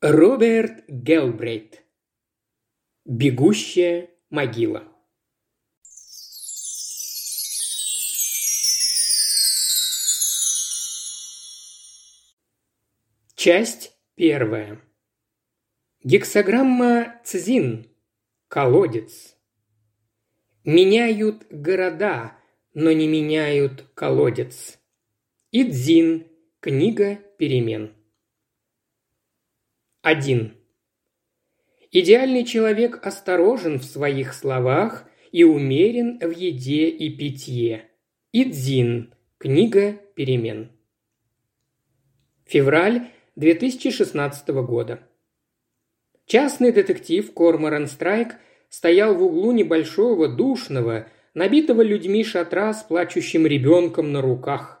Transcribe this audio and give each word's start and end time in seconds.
Роберт 0.00 0.84
Гелбрейт. 0.86 1.82
Бегущая 3.04 4.10
могила. 4.30 4.84
Часть 13.34 13.92
первая. 14.14 14.80
Гексограмма 16.04 17.20
Цзин. 17.24 17.90
Колодец. 18.46 19.34
Меняют 20.62 21.44
города, 21.50 22.38
но 22.72 22.92
не 22.92 23.08
меняют 23.08 23.84
колодец. 23.94 24.78
Идзин. 25.50 26.28
Книга 26.60 27.16
перемен. 27.36 27.97
1. 30.08 30.54
Идеальный 31.92 32.44
человек 32.44 32.98
осторожен 33.06 33.78
в 33.78 33.84
своих 33.84 34.32
словах 34.32 35.04
и 35.32 35.44
умерен 35.44 36.18
в 36.20 36.30
еде 36.30 36.88
и 36.88 37.14
питье. 37.14 37.90
Идзин. 38.32 39.12
Книга 39.36 40.00
перемен. 40.14 40.72
Февраль 42.46 43.10
2016 43.36 44.48
года. 44.48 45.06
Частный 46.24 46.72
детектив 46.72 47.30
Корморан 47.34 47.86
Страйк 47.86 48.36
стоял 48.70 49.14
в 49.14 49.22
углу 49.22 49.52
небольшого, 49.52 50.26
душного, 50.26 51.08
набитого 51.34 51.82
людьми 51.82 52.24
шатра 52.24 52.72
с 52.72 52.82
плачущим 52.82 53.46
ребенком 53.46 54.10
на 54.12 54.22
руках. 54.22 54.77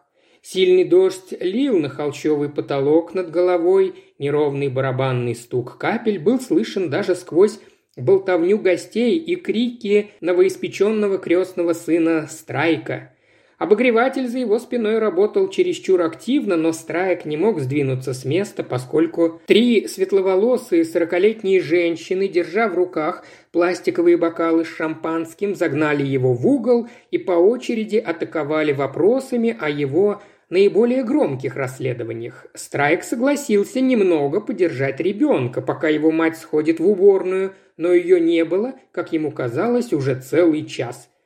Сильный 0.50 0.84
дождь 0.84 1.34
лил 1.40 1.78
на 1.78 1.90
холщовый 1.90 2.48
потолок 2.48 3.12
над 3.12 3.30
головой, 3.30 3.96
неровный 4.18 4.68
барабанный 4.68 5.34
стук 5.34 5.76
капель 5.76 6.18
был 6.18 6.40
слышен 6.40 6.88
даже 6.88 7.16
сквозь 7.16 7.60
болтовню 7.98 8.56
гостей 8.58 9.18
и 9.18 9.36
крики 9.36 10.12
новоиспеченного 10.22 11.18
крестного 11.18 11.74
сына 11.74 12.28
Страйка. 12.30 13.12
Обогреватель 13.58 14.26
за 14.26 14.38
его 14.38 14.58
спиной 14.58 14.98
работал 14.98 15.50
чересчур 15.50 16.00
активно, 16.00 16.56
но 16.56 16.72
Страйк 16.72 17.26
не 17.26 17.36
мог 17.36 17.60
сдвинуться 17.60 18.14
с 18.14 18.24
места, 18.24 18.62
поскольку 18.62 19.42
три 19.44 19.86
светловолосые 19.86 20.86
сорокалетние 20.86 21.60
женщины, 21.60 22.26
держа 22.26 22.68
в 22.68 22.74
руках 22.74 23.22
пластиковые 23.52 24.16
бокалы 24.16 24.64
с 24.64 24.68
шампанским, 24.68 25.54
загнали 25.54 26.06
его 26.06 26.32
в 26.32 26.46
угол 26.46 26.88
и 27.10 27.18
по 27.18 27.32
очереди 27.32 27.96
атаковали 27.96 28.72
вопросами 28.72 29.54
о 29.60 29.68
его 29.68 30.22
наиболее 30.50 31.04
громких 31.04 31.56
расследованиях. 31.56 32.46
Страйк 32.54 33.04
согласился 33.04 33.80
немного 33.80 34.40
подержать 34.40 35.00
ребенка, 35.00 35.62
пока 35.62 35.88
его 35.88 36.10
мать 36.10 36.36
сходит 36.36 36.80
в 36.80 36.86
уборную, 36.86 37.54
но 37.76 37.92
ее 37.92 38.20
не 38.20 38.44
было, 38.44 38.74
как 38.92 39.12
ему 39.12 39.30
казалось, 39.32 39.92
уже 39.92 40.14
целый 40.20 40.64
час– 40.64 41.08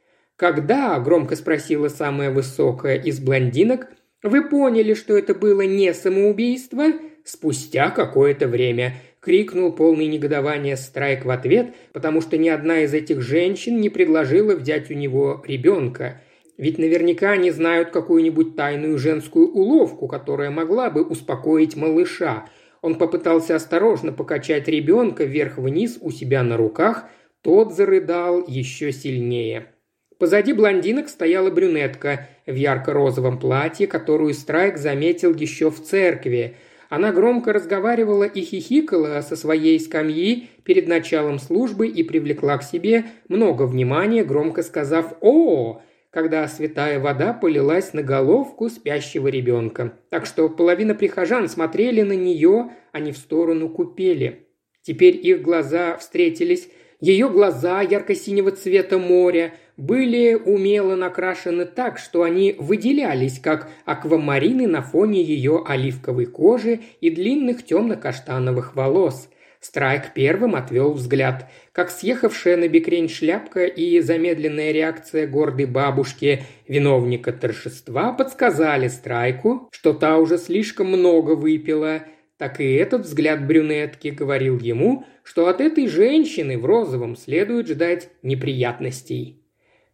«Когда?»– 0.43 0.99
громко 1.05 1.37
спросила 1.37 1.87
самая 1.87 2.33
высокая 2.33 2.97
из 2.97 3.21
блондинок. 3.21 3.87
«Вы 4.25 4.49
поняли, 4.49 4.95
что 4.95 5.17
это 5.17 5.37
было 5.37 5.61
не 5.63 5.95
самоубийство?» 5.95 6.87
Спустя 7.25 7.91
какое-то 7.91 8.49
время 8.49 8.95
крикнул 9.21 9.73
полный 9.73 10.07
негодования 10.07 10.75
Страйк 10.75 11.25
в 11.25 11.31
ответ, 11.31 11.75
потому 11.93 12.21
что 12.21 12.37
ни 12.39 12.49
одна 12.49 12.81
из 12.81 12.93
этих 12.93 13.21
женщин 13.21 13.81
не 13.81 13.89
предложила 13.89 14.57
взять 14.57 14.91
у 14.91 14.95
него 14.95 15.45
ребенка. 15.47 16.21
Ведь 16.63 16.79
наверняка 16.79 17.33
они 17.33 17.51
знают 17.51 17.91
какую-нибудь 17.91 18.55
тайную 18.55 18.97
женскую 18.97 19.51
уловку, 19.51 20.07
которая 20.07 20.53
могла 20.53 20.91
бы 20.91 21.03
успокоить 21.03 21.75
малыша. 21.75 22.47
Он 22.83 22.95
попытался 22.95 23.57
осторожно 23.57 24.13
покачать 24.13 24.69
ребенка 24.69 25.25
вверх-вниз 25.25 25.99
у 26.01 26.13
себя 26.13 26.45
на 26.45 26.57
руках, 26.57 27.07
тот 27.41 27.75
зарыдал 27.75 28.45
еще 28.47 28.93
сильнее. 28.93 29.73
Позади 30.21 30.53
блондинок 30.53 31.09
стояла 31.09 31.51
брюнетка 31.51 32.29
в 32.47 32.55
ярко-розовом 32.55 33.41
платье, 33.41 33.89
которую 33.89 34.33
Страйк 34.33 34.79
заметил 34.79 35.35
еще 35.35 35.69
в 35.69 35.83
церкви. 35.83 36.55
Она 36.89 37.11
громко 37.11 37.53
разговаривала 37.53 38.23
и 38.23 38.41
хихикала 38.41 39.21
со 39.23 39.35
своей 39.35 39.81
скамьи 39.81 40.49
перед 40.63 40.87
началом 40.87 41.41
службы 41.41 41.89
и 41.89 42.05
привлекла 42.05 42.57
к 42.59 42.63
себе 42.63 43.07
много 43.27 43.65
внимания, 43.65 44.23
громко 44.23 44.63
сказав 44.63 45.15
«О!», 45.21 45.83
когда 46.13 46.47
святая 46.47 47.01
вода 47.01 47.33
полилась 47.33 47.93
на 47.93 48.03
головку 48.03 48.69
спящего 48.69 49.29
ребенка. 49.29 49.99
Так 50.11 50.27
что 50.27 50.49
половина 50.49 50.95
прихожан 50.95 51.49
смотрели 51.49 52.03
на 52.03 52.13
нее, 52.13 52.71
а 52.93 53.01
не 53.01 53.11
в 53.11 53.17
сторону 53.17 53.69
купели. 53.69 54.47
Теперь 54.83 55.17
их 55.17 55.43
глаза 55.43 55.97
встретились 55.97 56.69
ее 57.03 57.29
глаза 57.29 57.81
ярко-синего 57.81 58.53
цвета 58.53 58.97
моря 58.97 59.55
были 59.77 60.35
умело 60.35 60.95
накрашены 60.95 61.65
так, 61.65 61.99
что 61.99 62.23
они 62.23 62.55
выделялись, 62.57 63.41
как 63.41 63.69
аквамарины 63.85 64.69
на 64.69 64.83
фоне 64.83 65.21
ее 65.21 65.65
оливковой 65.67 66.27
кожи 66.27 66.79
и 67.01 67.11
длинных 67.11 67.65
темно-каштановых 67.65 68.77
волос. 68.77 69.29
Страйк 69.63 70.13
первым 70.13 70.57
отвел 70.57 70.93
взгляд, 70.93 71.49
как 71.71 71.93
съехавшая 71.93 72.57
на 72.57 72.67
бекрень 72.67 73.09
шляпка 73.09 73.65
и 73.65 74.01
замедленная 74.01 74.73
реакция 74.73 75.29
гордой 75.29 75.67
бабушки 75.67 76.43
виновника 76.67 77.33
торжества 77.33 78.13
подсказали 78.13 78.89
Страйку, 78.89 79.69
что 79.71 79.93
та 79.93 80.19
уже 80.19 80.39
слишком 80.39 80.89
много 80.89 81.37
выпила, 81.37 82.03
так 82.39 82.61
и 82.61 82.75
этот 82.75 83.03
взгляд 83.03 83.47
брюнетки 83.47 84.09
говорил 84.09 84.59
ему, 84.59 85.05
что 85.23 85.47
от 85.47 85.61
этой 85.61 85.87
женщины 85.87 86.59
в 86.59 86.67
розовом 86.67 87.15
следует 87.15 87.69
ждать 87.69 88.11
неприятностей. 88.25 89.39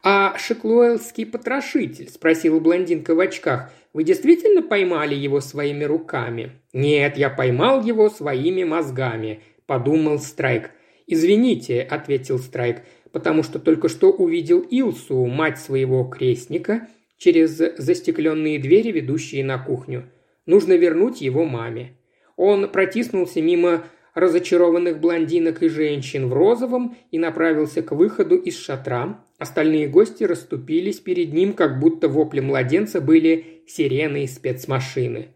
«А 0.02 0.38
шеклуэлский 0.38 1.26
потрошитель?»– 1.26 2.08
спросила 2.10 2.58
блондинка 2.58 3.14
в 3.14 3.20
очках. 3.20 3.70
«Вы 3.92 4.04
действительно 4.04 4.62
поймали 4.62 5.14
его 5.14 5.40
своими 5.42 5.84
руками?» 5.84 6.52
«Нет, 6.72 7.18
я 7.18 7.28
поймал 7.28 7.84
его 7.84 8.08
своими 8.08 8.64
мозгами»,– 8.64 9.42
подумал 9.68 10.18
Страйк. 10.18 10.72
«Извините»,– 11.06 11.82
ответил 11.90 12.38
Страйк, 12.38 12.82
«потому 13.12 13.44
что 13.44 13.60
только 13.60 13.88
что 13.88 14.10
увидел 14.10 14.60
Илсу, 14.60 15.26
мать 15.26 15.58
своего 15.58 16.04
крестника, 16.04 16.88
через 17.18 17.56
застекленные 17.76 18.58
двери, 18.58 18.90
ведущие 18.90 19.44
на 19.44 19.58
кухню. 19.58 20.10
Нужно 20.46 20.72
вернуть 20.72 21.20
его 21.20 21.44
маме». 21.44 21.92
Он 22.36 22.68
протиснулся 22.70 23.42
мимо 23.42 23.84
разочарованных 24.14 25.00
блондинок 25.00 25.62
и 25.62 25.68
женщин 25.68 26.28
в 26.28 26.32
розовом 26.32 26.96
и 27.10 27.18
направился 27.18 27.82
к 27.82 27.92
выходу 27.92 28.36
из 28.36 28.58
шатра. 28.58 29.24
Остальные 29.38 29.88
гости 29.88 30.24
расступились 30.24 30.98
перед 30.98 31.32
ним, 31.32 31.52
как 31.52 31.78
будто 31.78 32.08
вопли 32.08 32.40
младенца 32.40 33.00
были 33.00 33.62
сирены 33.66 34.26
спецмашины. 34.26 35.28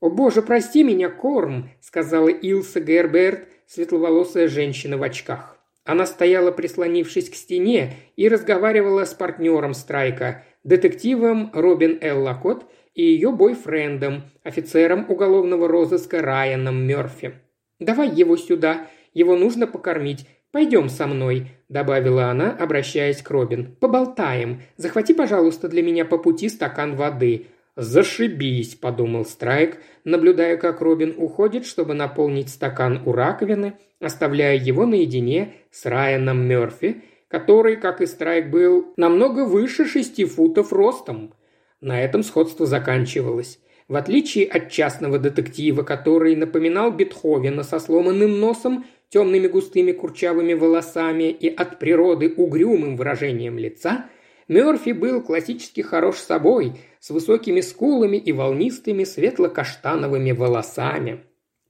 «О 0.00 0.10
боже, 0.10 0.42
прости 0.42 0.82
меня, 0.82 1.08
Корм!»– 1.08 1.70
сказала 1.80 2.28
Илса 2.28 2.80
Герберт, 2.80 3.48
светловолосая 3.74 4.46
женщина 4.46 4.96
в 4.96 5.02
очках. 5.02 5.58
Она 5.84 6.06
стояла, 6.06 6.50
прислонившись 6.52 7.28
к 7.28 7.34
стене, 7.34 7.94
и 8.16 8.28
разговаривала 8.28 9.04
с 9.04 9.12
партнером 9.12 9.74
Страйка, 9.74 10.44
детективом 10.62 11.50
Робин 11.52 11.98
Эллакот 12.00 12.64
и 12.94 13.02
ее 13.02 13.32
бойфрендом, 13.32 14.22
офицером 14.44 15.06
уголовного 15.10 15.68
розыска 15.68 16.22
Райаном 16.22 16.86
Мерфи. 16.86 17.34
«Давай 17.80 18.08
его 18.08 18.36
сюда. 18.36 18.86
Его 19.12 19.36
нужно 19.36 19.66
покормить. 19.66 20.26
Пойдем 20.52 20.88
со 20.88 21.06
мной»,– 21.08 21.48
добавила 21.68 22.26
она, 22.26 22.56
обращаясь 22.56 23.22
к 23.22 23.30
Робин. 23.30 23.76
«Поболтаем. 23.80 24.62
Захвати, 24.76 25.12
пожалуйста, 25.12 25.68
для 25.68 25.82
меня 25.82 26.04
по 26.04 26.16
пути 26.16 26.48
стакан 26.48 26.94
воды». 26.94 27.48
«Зашибись»,– 27.76 28.74
подумал 28.80 29.24
Страйк, 29.24 29.78
наблюдая, 30.04 30.56
как 30.56 30.80
Робин 30.80 31.14
уходит, 31.16 31.66
чтобы 31.66 31.94
наполнить 31.94 32.48
стакан 32.48 33.02
у 33.04 33.12
раковины, 33.12 33.74
оставляя 34.00 34.56
его 34.56 34.86
наедине 34.86 35.54
с 35.72 35.84
Райаном 35.86 36.46
Мерфи, 36.46 37.02
который, 37.26 37.76
как 37.76 38.00
и 38.00 38.06
Страйк, 38.06 38.48
был 38.48 38.92
намного 38.96 39.44
выше 39.44 39.86
шести 39.86 40.24
футов 40.24 40.72
ростом. 40.72 41.34
На 41.80 42.00
этом 42.00 42.22
сходство 42.22 42.64
заканчивалось. 42.64 43.58
В 43.88 43.96
отличие 43.96 44.46
от 44.46 44.70
частного 44.70 45.18
детектива, 45.18 45.82
который 45.82 46.36
напоминал 46.36 46.92
Бетховена 46.92 47.64
со 47.64 47.80
сломанным 47.80 48.38
носом, 48.38 48.86
темными 49.08 49.46
густыми 49.48 49.92
курчавыми 49.92 50.54
волосами 50.54 51.24
и 51.24 51.48
от 51.48 51.78
природы 51.78 52.32
угрюмым 52.36 52.96
выражением 52.96 53.58
лица, 53.58 54.06
Мёрфи 54.48 54.90
был 54.90 55.22
классически 55.22 55.80
хорош 55.80 56.16
собой, 56.16 56.74
с 57.00 57.10
высокими 57.10 57.60
скулами 57.60 58.16
и 58.16 58.32
волнистыми 58.32 59.04
светло-каштановыми 59.04 60.32
волосами. 60.32 61.20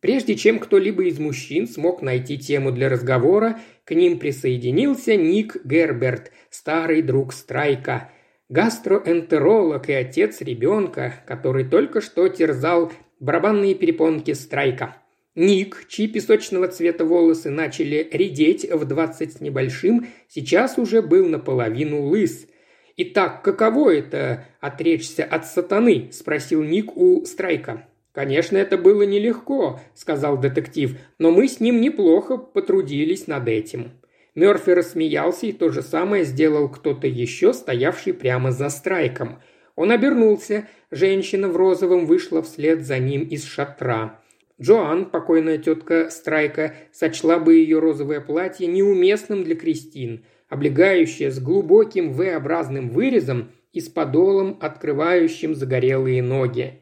Прежде 0.00 0.34
чем 0.34 0.58
кто-либо 0.58 1.04
из 1.04 1.18
мужчин 1.18 1.66
смог 1.66 2.02
найти 2.02 2.36
тему 2.36 2.72
для 2.72 2.88
разговора, 2.88 3.60
к 3.84 3.94
ним 3.94 4.18
присоединился 4.18 5.16
Ник 5.16 5.56
Герберт, 5.64 6.30
старый 6.50 7.00
друг 7.00 7.32
Страйка, 7.32 8.10
гастроэнтеролог 8.48 9.88
и 9.88 9.94
отец 9.94 10.40
ребенка, 10.40 11.14
который 11.26 11.64
только 11.64 12.00
что 12.00 12.28
терзал 12.28 12.92
барабанные 13.18 13.74
перепонки 13.74 14.32
страйка. 14.32 14.96
Ник, 15.34 15.86
чьи 15.88 16.06
песочного 16.06 16.68
цвета 16.68 17.04
волосы 17.04 17.50
начали 17.50 18.08
редеть 18.12 18.70
в 18.70 18.84
двадцать 18.84 19.38
с 19.38 19.40
небольшим, 19.40 20.06
сейчас 20.28 20.78
уже 20.78 21.02
был 21.02 21.26
наполовину 21.26 22.02
лыс. 22.02 22.46
«Итак, 22.96 23.42
каково 23.42 23.96
это– 23.96 24.46
отречься 24.60 25.24
от 25.24 25.46
сатаны?»– 25.46 26.10
спросил 26.12 26.62
Ник 26.62 26.96
у 26.96 27.24
Страйка. 27.24 27.88
«Конечно, 28.12 28.56
это 28.56 28.78
было 28.78 29.02
нелегко»,– 29.02 29.80
сказал 29.94 30.38
детектив,– 30.38 30.96
«но 31.18 31.32
мы 31.32 31.48
с 31.48 31.58
ним 31.58 31.80
неплохо 31.80 32.36
потрудились 32.36 33.26
над 33.26 33.48
этим». 33.48 33.90
Мёрфи 34.36 34.70
рассмеялся, 34.70 35.46
и 35.46 35.52
то 35.52 35.70
же 35.70 35.82
самое 35.82 36.24
сделал 36.24 36.68
кто-то 36.68 37.08
еще, 37.08 37.52
стоявший 37.52 38.14
прямо 38.14 38.52
за 38.52 38.68
Страйком. 38.68 39.40
Он 39.74 39.90
обернулся, 39.90 40.68
женщина 40.92 41.48
в 41.48 41.56
розовом 41.56 42.06
вышла 42.06 42.42
вслед 42.42 42.84
за 42.84 43.00
ним 43.00 43.22
из 43.22 43.44
шатра. 43.44 44.20
Джоан, 44.60 45.06
покойная 45.06 45.58
тетка 45.58 46.10
Страйка, 46.10 46.74
сочла 46.92 47.38
бы 47.38 47.54
ее 47.54 47.80
розовое 47.80 48.20
платье 48.20 48.66
неуместным 48.66 49.42
для 49.42 49.56
Кристин, 49.56 50.24
облегающее 50.48 51.30
с 51.30 51.40
глубоким 51.40 52.12
V-образным 52.12 52.90
вырезом 52.90 53.50
и 53.72 53.80
с 53.80 53.88
подолом, 53.88 54.56
открывающим 54.60 55.54
загорелые 55.54 56.22
ноги. 56.22 56.80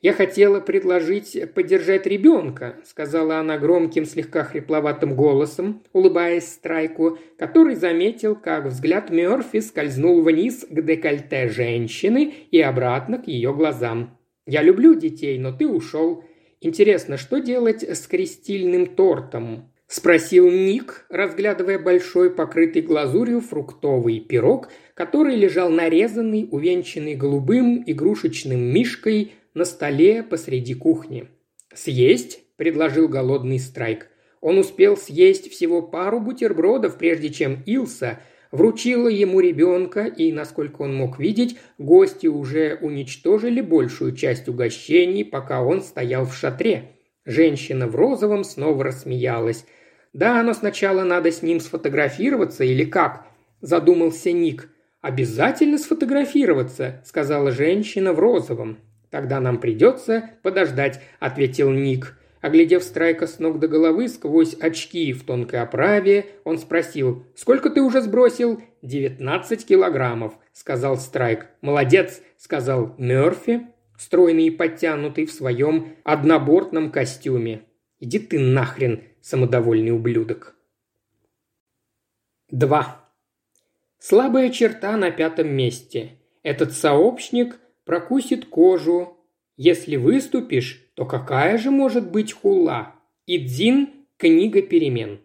«Я 0.00 0.12
хотела 0.12 0.60
предложить 0.60 1.36
поддержать 1.54 2.06
ребенка»,– 2.06 2.76
сказала 2.84 3.38
она 3.38 3.58
громким, 3.58 4.04
слегка 4.04 4.44
хрипловатым 4.44 5.16
голосом, 5.16 5.82
улыбаясь 5.92 6.46
Страйку, 6.52 7.18
который 7.36 7.74
заметил, 7.74 8.36
как 8.36 8.66
взгляд 8.66 9.10
Мёрфи 9.10 9.58
скользнул 9.58 10.22
вниз 10.22 10.64
к 10.70 10.82
декольте 10.82 11.48
женщины 11.48 12.32
и 12.52 12.60
обратно 12.60 13.18
к 13.18 13.26
ее 13.26 13.52
глазам. 13.52 14.16
«Я 14.46 14.62
люблю 14.62 14.94
детей, 14.94 15.36
но 15.36 15.50
ты 15.50 15.66
ушел. 15.66 16.22
Интересно, 16.60 17.16
что 17.16 17.38
делать 17.38 17.82
с 17.82 18.06
крестильным 18.06 18.86
тортом?»– 18.86 19.72
спросил 19.86 20.50
Ник, 20.50 21.06
разглядывая 21.08 21.78
большой, 21.78 22.30
покрытый 22.30 22.82
глазурью 22.82 23.40
фруктовый 23.40 24.20
пирог, 24.20 24.68
который 24.94 25.36
лежал 25.36 25.70
нарезанный, 25.70 26.48
увенчанный 26.50 27.14
голубым 27.14 27.82
игрушечным 27.86 28.60
мишкой 28.60 29.32
на 29.54 29.64
столе 29.64 30.22
посреди 30.22 30.74
кухни. 30.74 31.28
«Съесть?»– 31.72 32.40
предложил 32.56 33.08
голодный 33.08 33.58
Страйк. 33.58 34.08
Он 34.40 34.58
успел 34.58 34.96
съесть 34.96 35.50
всего 35.50 35.82
пару 35.82 36.20
бутербродов, 36.20 36.98
прежде 36.98 37.30
чем 37.30 37.62
Илса 37.66 38.20
вручила 38.50 39.08
ему 39.08 39.40
ребенка, 39.40 40.04
и, 40.04 40.32
насколько 40.32 40.82
он 40.82 40.94
мог 40.94 41.18
видеть, 41.18 41.58
гости 41.78 42.26
уже 42.26 42.78
уничтожили 42.80 43.60
большую 43.60 44.14
часть 44.14 44.48
угощений, 44.48 45.24
пока 45.24 45.62
он 45.62 45.82
стоял 45.82 46.24
в 46.24 46.34
шатре. 46.34 46.92
Женщина 47.24 47.86
в 47.86 47.94
розовом 47.94 48.44
снова 48.44 48.84
рассмеялась. 48.84 49.66
«Да, 50.12 50.42
но 50.42 50.54
сначала 50.54 51.04
надо 51.04 51.30
с 51.30 51.42
ним 51.42 51.60
сфотографироваться 51.60 52.64
или 52.64 52.84
как?»– 52.84 53.26
задумался 53.60 54.32
Ник. 54.32 54.70
«Обязательно 55.00 55.78
сфотографироваться»,– 55.78 57.02
сказала 57.04 57.50
женщина 57.52 58.12
в 58.12 58.18
розовом. 58.18 58.78
«Тогда 59.10 59.40
нам 59.40 59.58
придется 59.58 60.30
подождать»,– 60.42 61.00
ответил 61.20 61.70
Ник. 61.70 62.17
Оглядев 62.40 62.82
Страйка 62.82 63.26
с 63.26 63.38
ног 63.38 63.58
до 63.58 63.68
головы 63.68 64.08
сквозь 64.08 64.54
очки 64.54 65.12
в 65.12 65.24
тонкой 65.24 65.60
оправе, 65.60 66.26
он 66.44 66.58
спросил, 66.58 67.24
«Сколько 67.34 67.70
ты 67.70 67.82
уже 67.82 68.00
сбросил?» 68.00 68.62
«Девятнадцать 68.82 69.66
килограммов»,– 69.66 70.34
сказал 70.52 70.96
Страйк. 70.96 71.48
«Молодец»,– 71.62 72.20
сказал 72.36 72.94
Мёрфи, 72.96 73.66
стройный 73.98 74.46
и 74.46 74.50
подтянутый 74.50 75.26
в 75.26 75.32
своем 75.32 75.96
однобортном 76.04 76.92
костюме. 76.92 77.62
«Иди 77.98 78.20
ты 78.20 78.38
нахрен, 78.38 79.02
самодовольный 79.20 79.90
ублюдок». 79.90 80.54
Два. 82.50 83.04
Слабая 83.98 84.48
черта 84.48 84.96
на 84.96 85.10
пятом 85.10 85.48
месте. 85.48 86.12
Этот 86.42 86.72
сообщник 86.72 87.58
прокусит 87.84 88.46
кожу. 88.46 89.17
Если 89.60 89.96
выступишь, 89.96 90.88
то 90.94 91.04
какая 91.04 91.58
же 91.58 91.72
может 91.72 92.12
быть 92.12 92.32
хула? 92.32 92.94
Идзин– 93.26 93.88
книга 94.16 94.62
перемен. 94.62 95.18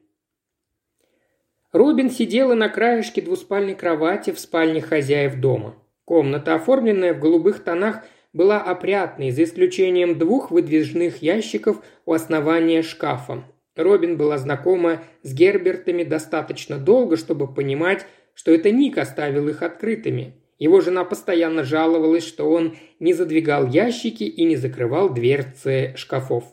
Робин 1.71 2.09
сидела 2.09 2.55
на 2.55 2.67
краешке 2.67 3.21
двуспальной 3.21 3.75
кровати 3.75 4.31
в 4.31 4.39
спальне 4.39 4.81
хозяев 4.81 5.39
дома. 5.39 5.75
Комната, 6.03 6.55
оформленная 6.55 7.13
в 7.13 7.19
голубых 7.19 7.63
тонах, 7.63 8.03
была 8.33 8.59
опрятной, 8.59 9.29
за 9.29 9.43
исключением 9.43 10.17
двух 10.17 10.49
выдвижных 10.49 11.21
ящиков 11.21 11.85
у 12.07 12.13
основания 12.13 12.81
шкафа. 12.81 13.43
Робин 13.75 14.17
была 14.17 14.39
знакома 14.39 15.03
с 15.21 15.31
Гербертами 15.31 16.03
достаточно 16.03 16.79
долго, 16.79 17.17
чтобы 17.17 17.53
понимать, 17.53 18.07
что 18.33 18.51
это 18.51 18.71
Ник 18.71 18.97
оставил 18.97 19.47
их 19.47 19.61
открытыми. 19.61 20.42
Его 20.63 20.79
жена 20.79 21.03
постоянно 21.03 21.65
жаловалась, 21.65 22.25
что 22.25 22.49
он 22.49 22.77
не 23.01 23.11
задвигал 23.11 23.67
ящики 23.67 24.23
и 24.23 24.45
не 24.45 24.55
закрывал 24.55 25.09
дверцы 25.13 25.93
шкафов. 25.97 26.45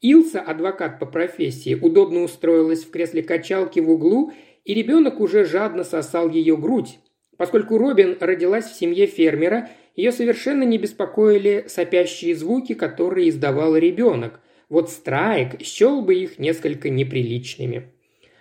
Илса, 0.00 0.40
адвокат 0.40 0.98
по 0.98 1.04
профессии, 1.04 1.74
удобно 1.74 2.22
устроилась 2.22 2.84
в 2.84 2.90
кресле 2.90 3.22
качалки 3.22 3.78
в 3.78 3.90
углу, 3.90 4.32
и 4.64 4.72
ребенок 4.72 5.20
уже 5.20 5.44
жадно 5.44 5.84
сосал 5.84 6.30
ее 6.30 6.56
грудь. 6.56 7.00
Поскольку 7.36 7.76
Робин 7.76 8.16
родилась 8.18 8.64
в 8.64 8.78
семье 8.78 9.04
фермера, 9.04 9.68
ее 9.94 10.10
совершенно 10.10 10.62
не 10.62 10.78
беспокоили 10.78 11.66
сопящие 11.68 12.34
звуки, 12.34 12.72
которые 12.72 13.28
издавал 13.28 13.76
ребенок. 13.76 14.40
Вот 14.70 14.88
Страйк 14.88 15.60
счел 15.60 16.00
бы 16.00 16.14
их 16.14 16.38
несколько 16.38 16.88
неприличными. 16.88 17.92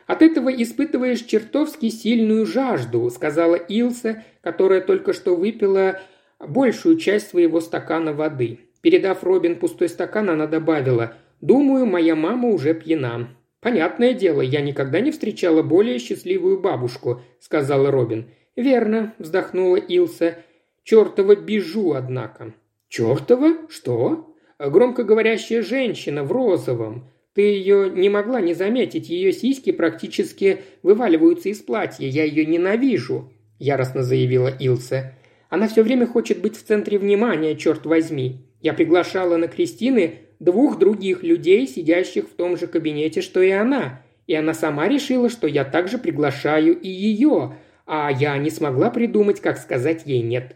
От 0.09 0.23
этого 0.23 0.49
испытываешь 0.49 1.21
чертовски 1.21 1.89
сильную 1.89 2.47
жажду»,– 2.47 3.07
сказала 3.11 3.53
Илса, 3.53 4.23
которая 4.41 4.81
только 4.81 5.13
что 5.13 5.35
выпила 5.35 5.99
большую 6.39 6.97
часть 6.97 7.29
своего 7.29 7.61
стакана 7.61 8.11
воды. 8.11 8.57
Передав 8.81 9.23
Робин 9.23 9.59
пустой 9.59 9.87
стакан, 9.87 10.31
она 10.31 10.47
добавила 10.47 11.13
«Думаю, 11.41 11.85
моя 11.85 12.15
мама 12.15 12.49
уже 12.49 12.73
пьяна». 12.73 13.29
«Понятное 13.61 14.13
дело, 14.13 14.41
я 14.41 14.61
никогда 14.61 14.99
не 14.99 15.11
встречала 15.11 15.61
более 15.61 15.99
счастливую 15.99 16.59
бабушку»,– 16.59 17.21
сказала 17.39 17.91
Робин. 17.91 18.31
«Верно»,– 18.55 19.13
вздохнула 19.19 19.75
Илса. 19.75 20.37
«Чертова 20.83 21.35
бежу, 21.35 21.93
однако». 21.93 22.55
«Чертова? 22.87 23.57
Что?» 23.69 24.33
«Громко 24.57 25.03
говорящая 25.03 25.61
женщина 25.61 26.23
в 26.23 26.31
розовом. 26.31 27.11
Ты 27.33 27.41
ее 27.41 27.89
не 27.89 28.09
могла 28.09 28.41
не 28.41 28.53
заметить, 28.53 29.09
ее 29.09 29.31
сиськи 29.31 29.71
практически 29.71 30.59
вываливаются 30.81 31.49
из 31.49 31.59
платья, 31.59 32.07
я 32.07 32.23
ее 32.23 32.45
ненавижу»,– 32.45 33.31
яростно 33.59 34.03
заявила 34.03 34.47
Илса. 34.47 35.13
«Она 35.49 35.67
все 35.67 35.83
время 35.83 36.07
хочет 36.07 36.41
быть 36.41 36.57
в 36.57 36.63
центре 36.63 36.97
внимания, 36.97 37.55
черт 37.55 37.85
возьми. 37.85 38.45
Я 38.61 38.73
приглашала 38.73 39.37
на 39.37 39.47
Кристины 39.47 40.15
двух 40.39 40.79
других 40.79 41.23
людей, 41.23 41.67
сидящих 41.67 42.25
в 42.25 42.33
том 42.33 42.57
же 42.57 42.67
кабинете, 42.67 43.21
что 43.21 43.41
и 43.41 43.51
она, 43.51 44.01
и 44.25 44.33
она 44.33 44.53
сама 44.53 44.87
решила, 44.87 45.29
что 45.29 45.47
я 45.47 45.63
также 45.63 45.97
приглашаю 45.97 46.79
и 46.79 46.89
ее, 46.89 47.57
а 47.85 48.11
я 48.11 48.37
не 48.37 48.49
смогла 48.49 48.89
придумать, 48.89 49.39
как 49.39 49.57
сказать 49.57 50.03
ей 50.05 50.21
«нет». 50.21 50.55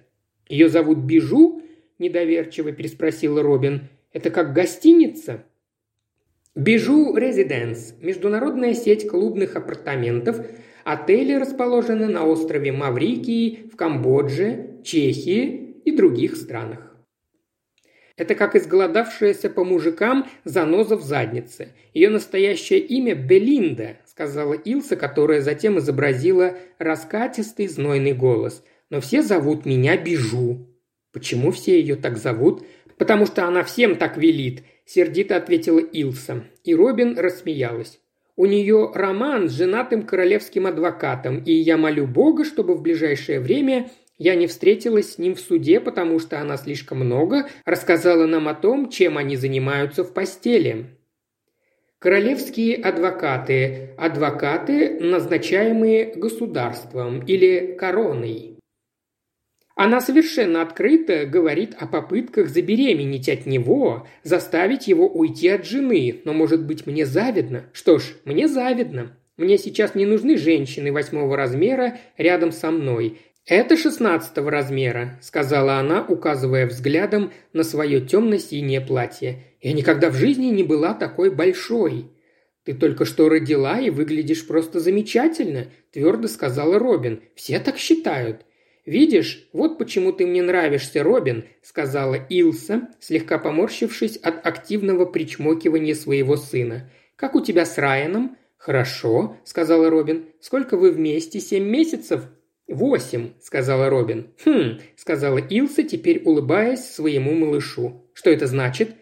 «Ее 0.50 0.70
зовут 0.70 1.00
Бижу?»– 1.00 1.62
недоверчиво 2.00 2.72
переспросила 2.72 3.42
Робин. 3.42 3.90
«Это 4.12 4.30
как 4.30 4.54
гостиница?» 4.54 5.44
Бижу 6.56 7.16
Резиденс– 7.16 7.96
международная 8.02 8.76
сеть 8.76 9.10
клубных 9.10 9.56
апартаментов. 9.56 10.46
Отели 10.84 11.34
расположены 11.34 12.08
на 12.08 12.28
острове 12.28 12.72
Маврикии, 12.72 13.68
в 13.74 13.76
Камбодже, 13.76 14.80
Чехии 14.84 15.82
и 15.84 15.92
других 15.92 16.36
странах. 16.36 16.96
Это 18.18 18.36
как 18.36 18.56
изголодавшаяся 18.56 19.50
по 19.50 19.64
мужикам 19.64 20.28
заноза 20.44 20.96
в 20.96 21.02
заднице. 21.02 21.70
Ее 21.96 22.10
настоящее 22.10 22.82
имя 22.82 23.16
Белинда, 23.16 23.98
сказала 24.06 24.54
Илса, 24.54 24.96
которая 24.96 25.42
затем 25.42 25.80
изобразила 25.80 26.56
раскатистый 26.78 27.68
знойный 27.68 28.14
голос. 28.14 28.64
Но 28.92 29.02
все 29.02 29.24
зовут 29.24 29.66
меня 29.66 29.98
Бижу. 29.98 30.68
Почему 31.12 31.50
все 31.50 31.80
ее 31.80 31.96
так 31.96 32.18
зовут? 32.18 32.64
Потому 32.98 33.26
что 33.26 33.46
она 33.46 33.64
всем 33.64 33.96
так 33.96 34.18
велит.– 34.18 34.64
сердито 34.86 35.38
ответила 35.38 35.80
Илса. 35.80 36.44
И 36.64 36.76
Робин 36.76 37.18
рассмеялась. 37.18 38.00
У 38.36 38.46
нее 38.46 38.92
роман 38.94 39.48
с 39.48 39.54
женатым 39.54 40.04
королевским 40.04 40.66
адвокатом, 40.66 41.38
и 41.38 41.54
я 41.54 41.78
молю 41.78 42.08
Бога, 42.08 42.44
чтобы 42.44 42.74
в 42.74 42.82
ближайшее 42.82 43.40
время 43.40 43.92
я 44.18 44.36
не 44.36 44.48
встретилась 44.48 45.14
с 45.14 45.18
ним 45.18 45.36
в 45.36 45.40
суде, 45.40 45.80
потому 45.80 46.20
что 46.20 46.40
она 46.40 46.58
слишком 46.58 47.00
много 47.00 47.48
рассказала 47.66 48.26
нам 48.26 48.48
о 48.48 48.56
том, 48.56 48.90
чем 48.90 49.18
они 49.18 49.38
занимаются 49.38 50.04
в 50.04 50.14
постели. 50.14 50.98
Королевские 52.00 52.76
адвокаты– 52.78 53.92
адвокаты, 53.98 55.00
назначаемые 55.00 56.14
государством 56.16 57.24
или 57.26 57.78
короной. 57.80 58.53
Она 59.76 60.02
совершенно 60.02 60.62
открыто 60.62 61.26
говорит 61.26 61.76
о 61.80 61.88
попытках 61.88 62.48
забеременеть 62.48 63.28
от 63.28 63.48
него, 63.48 64.08
заставить 64.24 64.88
его 64.88 65.08
уйти 65.08 65.50
от 65.50 65.66
жены, 65.66 66.22
но, 66.26 66.34
может 66.34 66.64
быть, 66.66 66.86
мне 66.86 67.06
завидно? 67.06 67.66
Что 67.74 67.98
ж, 67.98 68.04
мне 68.24 68.48
завидно. 68.48 69.18
Мне 69.36 69.58
сейчас 69.58 69.96
не 69.96 70.06
нужны 70.06 70.38
женщины 70.38 70.92
восьмого 70.92 71.36
размера 71.36 71.98
рядом 72.18 72.52
со 72.52 72.70
мной. 72.70 73.18
«Это 73.46 73.76
шестнадцатого 73.76 74.50
размера»,– 74.50 75.20
сказала 75.22 75.76
она, 75.76 76.06
указывая 76.08 76.66
взглядом 76.66 77.34
на 77.52 77.64
свое 77.64 78.00
темно-синее 78.00 78.80
платье. 78.80 79.44
«Я 79.60 79.74
никогда 79.74 80.10
в 80.10 80.16
жизни 80.16 80.46
не 80.46 80.64
была 80.64 80.94
такой 80.94 81.30
большой». 81.30 82.10
«Ты 82.64 82.74
только 82.74 83.04
что 83.04 83.28
родила 83.28 83.82
и 83.82 83.90
выглядишь 83.90 84.48
просто 84.48 84.80
замечательно»,– 84.80 85.66
твердо 85.92 86.30
сказала 86.30 86.80
Робин. 86.80 87.22
«Все 87.36 87.60
так 87.60 87.78
считают». 87.78 88.46
«Видишь, 88.86 89.48
вот 89.54 89.78
почему 89.78 90.12
ты 90.12 90.26
мне 90.28 90.42
нравишься, 90.42 91.04
Робин»,– 91.04 91.46
сказала 91.62 92.16
Илса, 92.16 92.90
слегка 93.00 93.38
поморщившись 93.38 94.18
от 94.18 94.46
активного 94.46 95.06
причмокивания 95.06 95.96
своего 95.96 96.36
сына. 96.36 96.90
«Как 97.16 97.36
у 97.36 97.42
тебя 97.42 97.66
с 97.66 97.78
Райаном?» 97.78 98.38
«Хорошо»,– 98.58 99.38
сказала 99.46 99.90
Робин. 99.90 100.26
«Сколько 100.42 100.76
вы 100.76 100.92
вместе? 100.92 101.40
Семь 101.40 101.64
месяцев?» 101.64 102.26
«Восемь»,– 102.68 103.32
сказала 103.42 103.90
Робин. 103.90 104.28
«Хм»,– 104.44 104.80
сказала 104.96 105.38
Илса, 105.38 105.84
теперь 105.84 106.22
улыбаясь 106.24 106.84
своему 106.84 107.34
малышу. 107.34 108.06
«Что 108.14 108.30
это 108.30 108.48
значит?» 108.48 108.96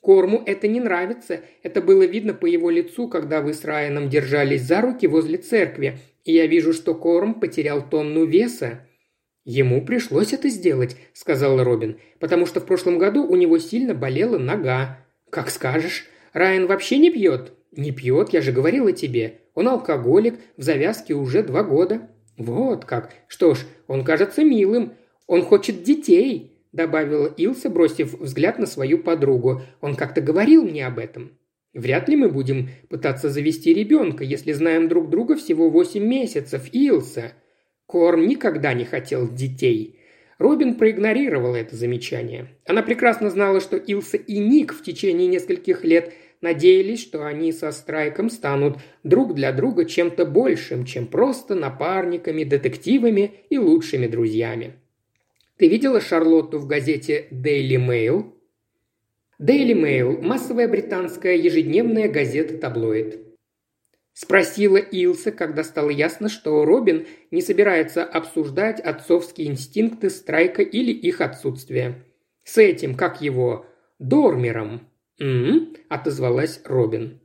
Корму 0.00 0.42
это 0.44 0.68
не 0.68 0.80
нравится. 0.80 1.40
Это 1.62 1.80
было 1.80 2.02
видно 2.02 2.34
по 2.34 2.44
его 2.44 2.68
лицу, 2.68 3.08
когда 3.08 3.40
вы 3.40 3.54
с 3.54 3.64
Райаном 3.64 4.10
держались 4.10 4.60
за 4.60 4.82
руки 4.82 5.06
возле 5.06 5.38
церкви. 5.38 5.98
И 6.24 6.32
я 6.34 6.46
вижу, 6.46 6.74
что 6.74 6.94
Корм 6.94 7.40
потерял 7.40 7.88
тонну 7.88 8.26
веса. 8.26 8.86
«Ему 9.44 9.84
пришлось 9.84 10.32
это 10.32 10.48
сделать»,– 10.48 10.96
сказал 11.12 11.62
Робин, 11.62 11.98
«потому 12.18 12.46
что 12.46 12.60
в 12.60 12.66
прошлом 12.66 12.98
году 12.98 13.26
у 13.26 13.36
него 13.36 13.58
сильно 13.58 13.94
болела 13.94 14.38
нога». 14.38 14.98
«Как 15.28 15.50
скажешь. 15.50 16.06
Райан 16.32 16.66
вообще 16.66 16.98
не 16.98 17.10
пьет?» 17.10 17.52
«Не 17.76 17.90
пьет, 17.90 18.30
я 18.32 18.40
же 18.40 18.52
говорила 18.52 18.92
тебе. 18.92 19.40
Он 19.54 19.68
алкоголик, 19.68 20.36
в 20.56 20.62
завязке 20.62 21.14
уже 21.14 21.42
два 21.42 21.62
года». 21.62 22.08
«Вот 22.38 22.84
как. 22.84 23.10
Что 23.26 23.54
ж, 23.54 23.66
он 23.86 24.04
кажется 24.04 24.44
милым. 24.44 24.94
Он 25.26 25.42
хочет 25.42 25.82
детей»,– 25.82 26.52
добавила 26.72 27.26
Илса, 27.26 27.68
бросив 27.68 28.14
взгляд 28.14 28.58
на 28.58 28.66
свою 28.66 28.98
подругу. 28.98 29.62
«Он 29.80 29.94
как-то 29.94 30.20
говорил 30.20 30.64
мне 30.64 30.86
об 30.86 30.98
этом». 30.98 31.32
«Вряд 31.74 32.08
ли 32.08 32.16
мы 32.16 32.28
будем 32.28 32.70
пытаться 32.88 33.28
завести 33.28 33.74
ребенка, 33.74 34.22
если 34.24 34.52
знаем 34.52 34.88
друг 34.88 35.10
друга 35.10 35.34
всего 35.34 35.68
восемь 35.68 36.04
месяцев, 36.04 36.68
Илса», 36.72 37.32
Корм 37.86 38.26
никогда 38.26 38.74
не 38.74 38.84
хотел 38.84 39.30
детей. 39.30 40.00
Робин 40.38 40.74
проигнорировала 40.74 41.56
это 41.56 41.76
замечание. 41.76 42.48
Она 42.66 42.82
прекрасно 42.82 43.30
знала, 43.30 43.60
что 43.60 43.76
Илса 43.76 44.16
и 44.16 44.38
Ник 44.38 44.74
в 44.74 44.82
течение 44.82 45.28
нескольких 45.28 45.84
лет 45.84 46.12
надеялись, 46.40 47.00
что 47.00 47.26
они 47.26 47.52
со 47.52 47.72
Страйком 47.72 48.30
станут 48.30 48.78
друг 49.02 49.34
для 49.34 49.52
друга 49.52 49.84
чем-то 49.84 50.26
большим, 50.26 50.84
чем 50.84 51.06
просто 51.06 51.54
напарниками, 51.54 52.44
детективами 52.44 53.32
и 53.48 53.58
лучшими 53.58 54.06
друзьями. 54.06 54.74
Ты 55.56 55.68
видела 55.68 56.00
Шарлотту 56.00 56.58
в 56.58 56.66
газете 56.66 57.26
Daily 57.30 57.76
Mail? 57.76 58.32
Daily 59.40 59.72
Mail– 59.72 60.20
массовая 60.22 60.68
британская 60.68 61.36
ежедневная 61.36 62.08
газета-таблоид. 62.08 63.23
Спросила 64.14 64.76
Илса, 64.76 65.32
когда 65.32 65.64
стало 65.64 65.90
ясно, 65.90 66.28
что 66.28 66.64
Робин 66.64 67.06
не 67.32 67.42
собирается 67.42 68.04
обсуждать 68.04 68.78
отцовские 68.78 69.48
инстинкты 69.48 70.08
Страйка 70.08 70.62
или 70.62 70.92
их 70.92 71.20
отсутствие. 71.20 72.04
«С 72.44 72.58
этим, 72.58 72.94
как 72.94 73.20
его, 73.20 73.66
Дормером?» 73.98 74.88
«М-м», 75.18 75.74
отозвалась 75.88 76.60
Робин. 76.64 77.20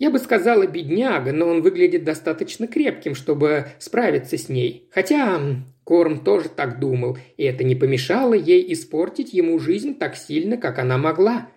«Я 0.00 0.10
бы 0.10 0.18
сказала 0.18 0.66
бедняга, 0.66 1.32
но 1.32 1.46
он 1.46 1.62
выглядит 1.62 2.02
достаточно 2.02 2.66
крепким, 2.66 3.14
чтобы 3.14 3.66
справиться 3.78 4.36
с 4.36 4.48
ней. 4.48 4.88
Хотя 4.90 5.40
Корм 5.84 6.24
тоже 6.24 6.48
так 6.48 6.80
думал, 6.80 7.18
и 7.36 7.44
это 7.44 7.62
не 7.62 7.76
помешало 7.76 8.34
ей 8.34 8.72
испортить 8.72 9.32
ему 9.32 9.60
жизнь 9.60 9.96
так 9.96 10.16
сильно, 10.16 10.56
как 10.56 10.80
она 10.80 10.98
могла. 10.98 11.50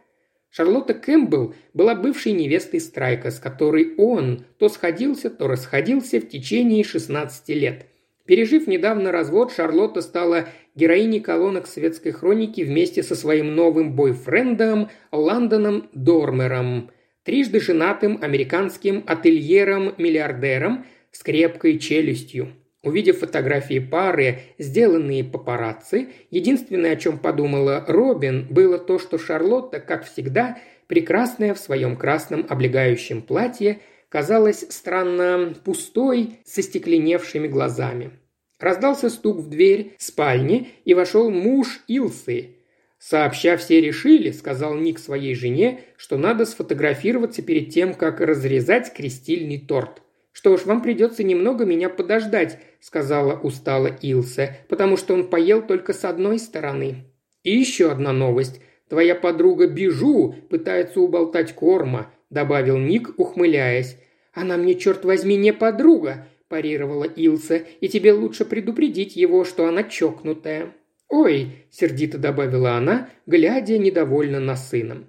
Шарлотта 0.56 0.94
Кэмпбелл 0.94 1.54
была 1.74 1.96
бывшей 1.96 2.32
невестой 2.32 2.80
Страйка, 2.80 3.30
с 3.30 3.40
которой 3.40 3.94
он 3.98 4.46
то 4.58 4.70
сходился, 4.70 5.30
то 5.30 5.48
расходился 5.48 6.22
в 6.22 6.30
течение 6.30 6.86
16 6.86 7.50
лет. 7.50 7.88
Пережив 8.26 8.66
недавно 8.66 9.12
развод, 9.12 9.52
Шарлотта 9.52 10.02
стала 10.02 10.48
героиней 10.74 11.20
колонок 11.20 11.68
светской 11.68 12.12
хроники 12.12 12.62
вместе 12.62 13.04
со 13.04 13.16
своим 13.16 13.54
новым 13.54 13.98
бойфрендом 13.98 14.90
Ландоном 15.12 15.90
Дормером, 15.92 16.90
трижды 17.24 17.60
женатым 17.60 18.20
американским 18.22 19.04
ательером-миллиардером 19.06 20.86
с 21.12 21.22
крепкой 21.22 21.80
челюстью. 21.80 22.54
Увидев 22.86 23.18
фотографии 23.18 23.80
пары, 23.80 24.42
сделанные 24.60 25.24
папарацци, 25.24 26.10
единственное, 26.30 26.92
о 26.92 26.96
чем 26.96 27.18
подумала 27.18 27.84
Робин, 27.88 28.46
было 28.48 28.78
то, 28.78 29.00
что 29.00 29.18
Шарлотта, 29.18 29.80
как 29.80 30.06
всегда, 30.06 30.60
прекрасная 30.86 31.56
в 31.56 31.60
своем 31.60 31.98
красном 31.98 32.46
облегающем 32.48 33.24
платье, 33.24 33.80
казалась 34.10 34.68
странно 34.70 35.56
пустой, 35.66 36.38
со 36.46 36.62
стекленевшими 36.62 37.48
глазами. 37.48 38.12
Раздался 38.60 39.10
стук 39.10 39.40
в 39.40 39.50
дверь 39.50 39.96
спальни, 39.98 40.70
и 40.86 40.94
вошел 40.94 41.32
муж 41.32 41.82
Илсы. 41.88 42.52
«Сообща 43.00 43.58
все 43.58 43.82
решили»,— 43.82 44.30
сказал 44.32 44.76
Ник 44.76 45.00
своей 45.00 45.34
жене, 45.34 45.82
«что 45.98 46.18
надо 46.20 46.46
сфотографироваться 46.46 47.42
перед 47.42 47.72
тем, 47.72 47.96
как 47.96 48.22
разрезать 48.22 48.94
крестильный 48.94 49.58
торт. 49.58 50.04
«Что 50.36 50.58
ж, 50.58 50.66
вам 50.66 50.82
придется 50.82 51.24
немного 51.24 51.64
меня 51.64 51.88
подождать»,– 51.88 52.60
сказала 52.82 53.40
устало 53.40 53.88
Илсе, 54.02 54.58
«потому 54.68 54.98
что 54.98 55.14
он 55.14 55.30
поел 55.30 55.66
только 55.66 55.94
с 55.94 56.04
одной 56.04 56.40
стороны». 56.40 57.06
«И 57.44 57.58
еще 57.58 57.90
одна 57.90 58.12
новость. 58.12 58.60
Твоя 58.90 59.16
подруга 59.16 59.66
Бижу 59.68 60.36
пытается 60.50 61.00
уболтать 61.00 61.54
корма»,– 61.54 62.12
добавил 62.30 62.78
Ник, 62.78 63.14
ухмыляясь. 63.18 63.98
«Она 64.34 64.58
мне, 64.58 64.76
черт 64.76 65.06
возьми, 65.06 65.38
не 65.38 65.54
подруга»,– 65.54 66.28
парировала 66.50 67.06
Илса, 67.06 67.62
«и 67.80 67.88
тебе 67.88 68.12
лучше 68.12 68.44
предупредить 68.44 69.16
его, 69.16 69.46
что 69.46 69.68
она 69.68 69.84
чокнутая». 69.84 70.74
«Ой»,– 71.08 71.48
сердито 71.72 72.18
добавила 72.18 72.74
она, 72.74 73.10
глядя 73.26 73.78
недовольно 73.78 74.42
на 74.42 74.58
сына. 74.58 75.08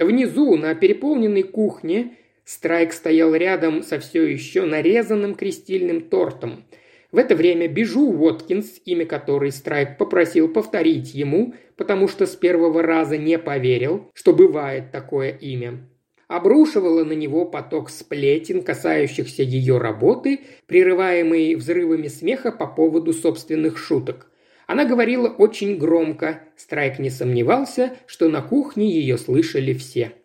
Внизу, 0.00 0.56
на 0.56 0.74
переполненной 0.74 1.44
кухне, 1.44 2.16
Страйк 2.44 2.92
стоял 2.92 3.34
рядом 3.34 3.82
со 3.82 4.00
все 4.00 4.24
еще 4.24 4.62
нарезанным 4.62 5.34
крестильным 5.34 6.00
тортом. 6.02 6.64
В 7.12 7.18
это 7.18 7.36
время 7.36 7.68
Бижу 7.68 8.00
Уоткинс, 8.00 8.80
имя 8.84 9.06
которой 9.06 9.52
Страйк 9.52 9.98
попросил 9.98 10.48
повторить 10.48 11.14
ему, 11.14 11.54
потому 11.76 12.08
что 12.08 12.26
с 12.26 12.34
первого 12.34 12.82
раза 12.82 13.16
не 13.16 13.38
поверил, 13.38 14.10
что 14.14 14.32
бывает 14.32 14.90
такое 14.90 15.30
имя, 15.30 15.86
обрушивала 16.26 17.04
на 17.04 17.12
него 17.12 17.44
поток 17.44 17.90
сплетен, 17.90 18.62
касающихся 18.62 19.42
ее 19.42 19.78
работы, 19.78 20.40
прерываемый 20.66 21.54
взрывами 21.54 22.08
смеха 22.08 22.50
по 22.50 22.66
поводу 22.66 23.12
собственных 23.12 23.78
шуток. 23.78 24.30
Она 24.66 24.84
говорила 24.84 25.28
очень 25.28 25.76
громко, 25.76 26.40
Страйк 26.56 26.98
не 26.98 27.10
сомневался, 27.10 27.92
что 28.06 28.28
на 28.28 28.40
кухне 28.40 28.90
ее 28.90 29.18
слышали 29.18 29.74
все– 29.74 30.12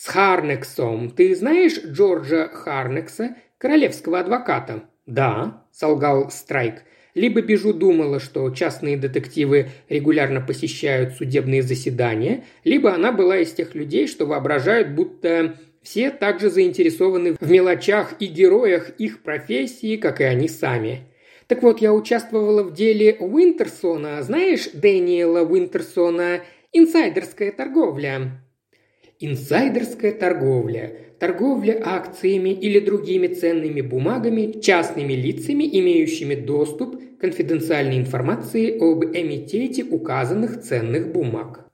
«С 0.00 0.06
Харнексом. 0.06 1.10
Ты 1.10 1.34
знаешь 1.34 1.76
Джорджа 1.84 2.46
Харнекса, 2.52 3.34
королевского 3.58 4.20
адвоката?» 4.20 4.84
«Да»,– 5.06 5.64
солгал 5.72 6.30
Страйк. 6.30 6.84
Либо 7.14 7.42
Бежу 7.42 7.72
думала, 7.72 8.20
что 8.20 8.48
частные 8.50 8.96
детективы 8.96 9.70
регулярно 9.88 10.40
посещают 10.40 11.14
судебные 11.14 11.64
заседания, 11.64 12.44
либо 12.62 12.94
она 12.94 13.10
была 13.10 13.38
из 13.38 13.50
тех 13.50 13.74
людей, 13.74 14.06
что 14.06 14.24
воображают, 14.24 14.90
будто 14.90 15.56
все 15.82 16.12
также 16.12 16.48
заинтересованы 16.48 17.32
в 17.32 17.50
мелочах 17.50 18.14
и 18.20 18.26
героях 18.26 18.90
их 18.98 19.24
профессии, 19.24 19.96
как 19.96 20.20
и 20.20 20.24
они 20.24 20.46
сами. 20.46 21.08
Так 21.48 21.64
вот, 21.64 21.80
я 21.80 21.92
участвовала 21.92 22.62
в 22.62 22.72
деле 22.72 23.16
Уинтерсона. 23.18 24.22
Знаешь 24.22 24.68
Дэниела 24.72 25.40
Уинтерсона 25.40 26.42
«Инсайдерская 26.72 27.50
торговля»? 27.50 28.44
Инсайдерская 29.20 30.12
торговля– 30.12 30.92
торговля 31.18 31.80
акциями 31.84 32.50
или 32.50 32.78
другими 32.78 33.26
ценными 33.26 33.80
бумагами 33.80 34.60
частными 34.60 35.12
лицами, 35.12 35.64
имеющими 35.64 36.34
доступ 36.34 36.96
к 37.16 37.20
конфиденциальной 37.20 37.98
информации 37.98 38.76
об 38.76 39.04
эмитете 39.04 39.82
указанных 39.84 40.60
ценных 40.62 41.12
бумаг. 41.12 41.68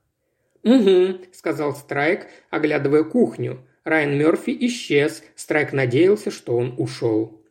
«Угу»,– 0.63 1.19
сказал 1.31 1.75
Страйк, 1.75 2.27
оглядывая 2.49 3.03
кухню. 3.03 3.59
Райан 3.83 4.17
Мерфи 4.17 4.57
исчез, 4.61 5.23
Страйк 5.35 5.71
надеялся, 5.71 6.31
что 6.31 6.57
он 6.57 6.73
ушел. 6.79 7.44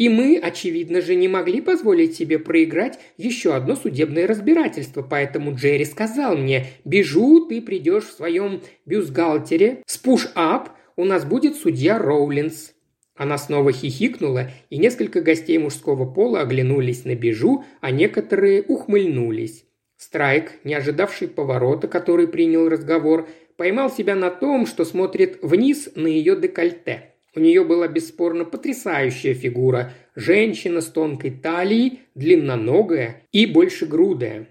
И 0.00 0.08
мы, 0.08 0.38
очевидно 0.42 1.02
же, 1.02 1.14
не 1.14 1.28
могли 1.28 1.60
позволить 1.60 2.16
себе 2.16 2.38
проиграть 2.38 2.98
еще 3.18 3.54
одно 3.54 3.76
судебное 3.76 4.26
разбирательство, 4.26 5.02
поэтому 5.02 5.54
Джерри 5.54 5.84
сказал 5.84 6.38
мне, 6.38 6.68
«Бежу, 6.86 7.44
ты 7.44 7.60
придешь 7.60 8.04
в 8.04 8.12
своем 8.12 8.62
бюстгальтере, 8.86 9.82
спуш-ап, 9.84 10.70
у 10.96 11.04
нас 11.04 11.26
будет 11.26 11.54
судья 11.56 11.98
Роулинс». 11.98 12.72
Она 13.14 13.36
снова 13.36 13.72
хихикнула, 13.72 14.50
и 14.70 14.78
несколько 14.78 15.20
гостей 15.20 15.58
мужского 15.58 16.10
пола 16.10 16.40
оглянулись 16.40 17.04
на 17.04 17.14
Бежу, 17.14 17.66
а 17.82 17.90
некоторые 17.90 18.62
ухмыльнулись. 18.62 19.66
Страйк, 19.98 20.52
не 20.64 20.72
ожидавший 20.72 21.28
поворота, 21.28 21.88
который 21.88 22.26
принял 22.26 22.70
разговор, 22.70 23.28
поймал 23.58 23.90
себя 23.90 24.14
на 24.14 24.30
том, 24.30 24.64
что 24.64 24.86
смотрит 24.86 25.40
вниз 25.42 25.90
на 25.94 26.06
ее 26.06 26.36
декольте– 26.36 27.08
у 27.34 27.40
нее 27.40 27.64
была 27.64 27.86
бесспорно 27.86 28.44
потрясающая 28.44 29.34
фигура. 29.34 29.92
Женщина 30.16 30.80
с 30.80 30.86
тонкой 30.86 31.30
талией, 31.30 32.00
длинноногая 32.14 33.22
и 33.32 33.46
большегрудая. 33.46 34.48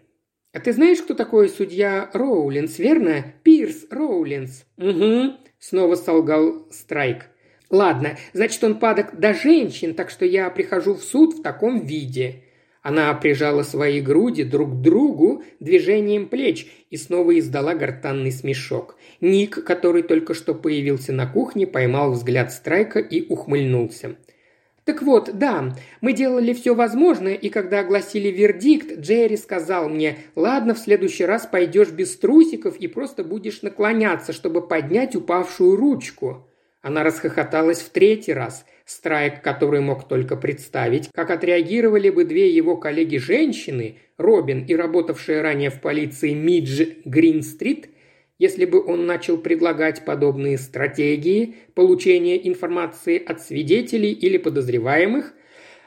«А 0.54 0.60
ты 0.60 0.74
знаешь, 0.74 1.02
кто 1.02 1.14
такой 1.14 1.50
судья 1.50 2.10
Роулинс, 2.14 2.80
верно? 2.80 3.24
Пирс 3.44 3.86
Роулинс». 3.92 4.66
«Угу»,— 4.78 5.34
снова 5.60 5.96
солгал 5.96 6.68
Страйк. 6.72 7.28
«Ладно, 7.70 8.18
значит, 8.34 8.64
он 8.64 8.80
падок 8.80 9.20
до 9.20 9.34
женщин, 9.34 9.94
так 9.94 10.10
что 10.10 10.26
я 10.26 10.50
прихожу 10.50 10.96
в 10.96 11.04
суд 11.04 11.36
в 11.36 11.44
таком 11.44 11.86
виде. 11.86 12.44
Она 12.82 13.14
прижала 13.14 13.64
свои 13.64 14.00
груди 14.00 14.44
друг 14.44 14.72
к 14.72 14.82
другу 14.82 15.44
движением 15.60 16.28
плеч 16.28 16.68
и 16.90 16.98
снова 16.98 17.38
издала 17.38 17.76
гортанный 17.76 18.32
смешок. 18.32 18.96
Ник, 19.20 19.64
который 19.66 20.02
только 20.02 20.34
что 20.34 20.54
появился 20.54 21.12
на 21.12 21.28
кухне, 21.28 21.68
поймал 21.68 22.14
взгляд 22.14 22.54
Страйка 22.54 23.00
и 23.00 23.28
ухмыльнулся. 23.28 24.16
«Так 24.86 25.04
вот, 25.04 25.38
да, 25.38 25.76
мы 26.02 26.14
делали 26.14 26.54
все 26.54 26.74
возможное, 26.74 27.36
и 27.36 27.50
когда 27.50 27.82
огласили 27.82 28.30
вердикт, 28.30 28.98
Джерри 28.98 29.38
сказал 29.38 29.88
мне, 29.88 30.18
ладно, 30.36 30.74
в 30.74 30.80
следующий 30.80 31.26
раз 31.26 31.46
пойдешь 31.46 31.92
без 31.92 32.18
трусиков 32.18 32.76
и 32.78 32.88
просто 32.88 33.24
будешь 33.24 33.62
наклоняться, 33.62 34.34
чтобы 34.34 34.66
поднять 34.66 35.16
упавшую 35.16 35.76
ручку». 35.76 36.48
Она 36.82 37.04
расхохоталась 37.04 37.82
в 37.82 37.90
третий 37.90 38.34
раз– 38.34 38.66
Страйк, 38.90 39.44
который 39.44 39.82
мог 39.82 40.08
только 40.08 40.36
представить, 40.36 41.12
как 41.14 41.30
отреагировали 41.30 42.10
бы 42.10 42.24
две 42.26 42.50
его 42.50 42.76
коллеги-женщины, 42.76 43.98
Робин 44.18 44.66
и 44.66 44.76
работавшая 44.76 45.44
ранее 45.44 45.70
в 45.70 45.80
полиции 45.80 46.34
Мидж 46.34 46.82
Гринстрит, 47.06 47.90
если 48.40 48.66
бы 48.66 48.84
он 48.84 49.06
начал 49.06 49.38
предлагать 49.38 50.06
подобные 50.06 50.58
стратегии 50.58 51.54
получения 51.76 52.48
информации 52.48 53.24
от 53.24 53.44
свидетелей 53.44 54.12
или 54.12 54.40
подозреваемых, 54.40 55.36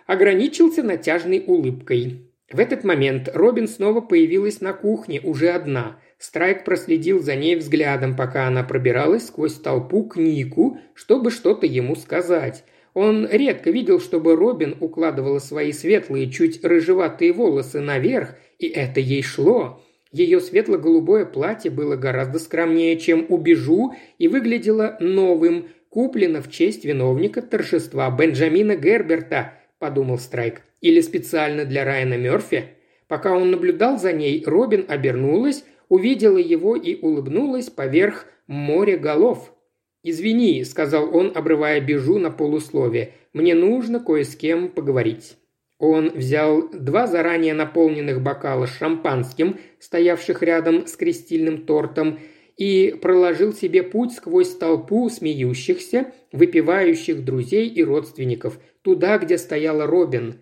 ограничился 0.06 0.84
натяжной 0.84 1.42
улыбкой. 1.44 2.28
В 2.52 2.60
этот 2.60 2.84
момент 2.84 3.28
Робин 3.34 3.66
снова 3.66 4.00
появилась 4.00 4.60
на 4.60 4.74
кухне, 4.74 5.20
уже 5.20 5.48
одна. 5.48 5.98
Страйк 6.18 6.64
проследил 6.64 7.20
за 7.20 7.34
ней 7.34 7.56
взглядом, 7.56 8.14
пока 8.14 8.46
она 8.46 8.62
пробиралась 8.62 9.26
сквозь 9.26 9.54
толпу 9.54 10.04
к 10.04 10.16
Нику, 10.18 10.78
чтобы 10.94 11.32
что-то 11.32 11.66
ему 11.66 11.96
сказать. 11.96 12.62
Он 12.94 13.26
редко 13.26 13.70
видел, 13.70 14.00
чтобы 14.00 14.36
Робин 14.36 14.76
укладывала 14.80 15.38
свои 15.38 15.72
светлые, 15.72 16.30
чуть 16.30 16.62
рыжеватые 16.62 17.32
волосы 17.32 17.80
наверх, 17.80 18.34
и 18.58 18.66
это 18.66 19.00
ей 19.00 19.22
шло. 19.22 19.82
Ее 20.12 20.40
светло-голубое 20.40 21.24
платье 21.24 21.70
было 21.70 21.96
гораздо 21.96 22.38
скромнее, 22.38 22.98
чем 22.98 23.24
у 23.30 23.38
Бежу, 23.38 23.94
и 24.18 24.28
выглядело 24.28 24.98
новым, 25.00 25.68
куплено 25.88 26.42
в 26.42 26.50
честь 26.50 26.84
виновника 26.84 27.40
торжества 27.40 28.10
Бенджамина 28.10 28.76
Герберта, 28.76 29.54
подумал 29.78 30.18
Страйк, 30.18 30.60
или 30.82 31.00
специально 31.00 31.64
для 31.64 31.84
Райана 31.84 32.18
Мерфи. 32.18 32.64
Пока 33.08 33.34
он 33.34 33.50
наблюдал 33.50 33.98
за 33.98 34.12
ней, 34.12 34.42
Робин 34.46 34.84
обернулась, 34.88 35.64
увидела 35.88 36.38
его 36.38 36.76
и 36.76 37.00
улыбнулась 37.00 37.70
поверх 37.70 38.26
моря 38.46 38.98
голов. 38.98 39.54
«Извини»,– 40.02 40.64
сказал 40.66 41.14
он, 41.14 41.32
обрывая 41.34 41.80
бежу 41.80 42.18
на 42.18 42.30
полусловие,– 42.30 43.12
«мне 43.32 43.54
нужно 43.54 44.00
кое 44.00 44.24
с 44.24 44.34
кем 44.34 44.68
поговорить». 44.68 45.36
Он 45.78 46.10
взял 46.10 46.68
два 46.72 47.06
заранее 47.06 47.54
наполненных 47.54 48.20
бокала 48.22 48.66
с 48.66 48.76
шампанским, 48.76 49.58
стоявших 49.80 50.42
рядом 50.42 50.86
с 50.86 50.96
крестильным 50.96 51.66
тортом, 51.66 52.20
и 52.56 52.96
проложил 53.00 53.52
себе 53.52 53.82
путь 53.82 54.12
сквозь 54.12 54.56
толпу 54.56 55.08
смеющихся, 55.08 56.12
выпивающих 56.30 57.24
друзей 57.24 57.68
и 57.68 57.82
родственников, 57.82 58.60
туда, 58.82 59.18
где 59.18 59.38
стояла 59.38 59.86
Робин. 59.86 60.40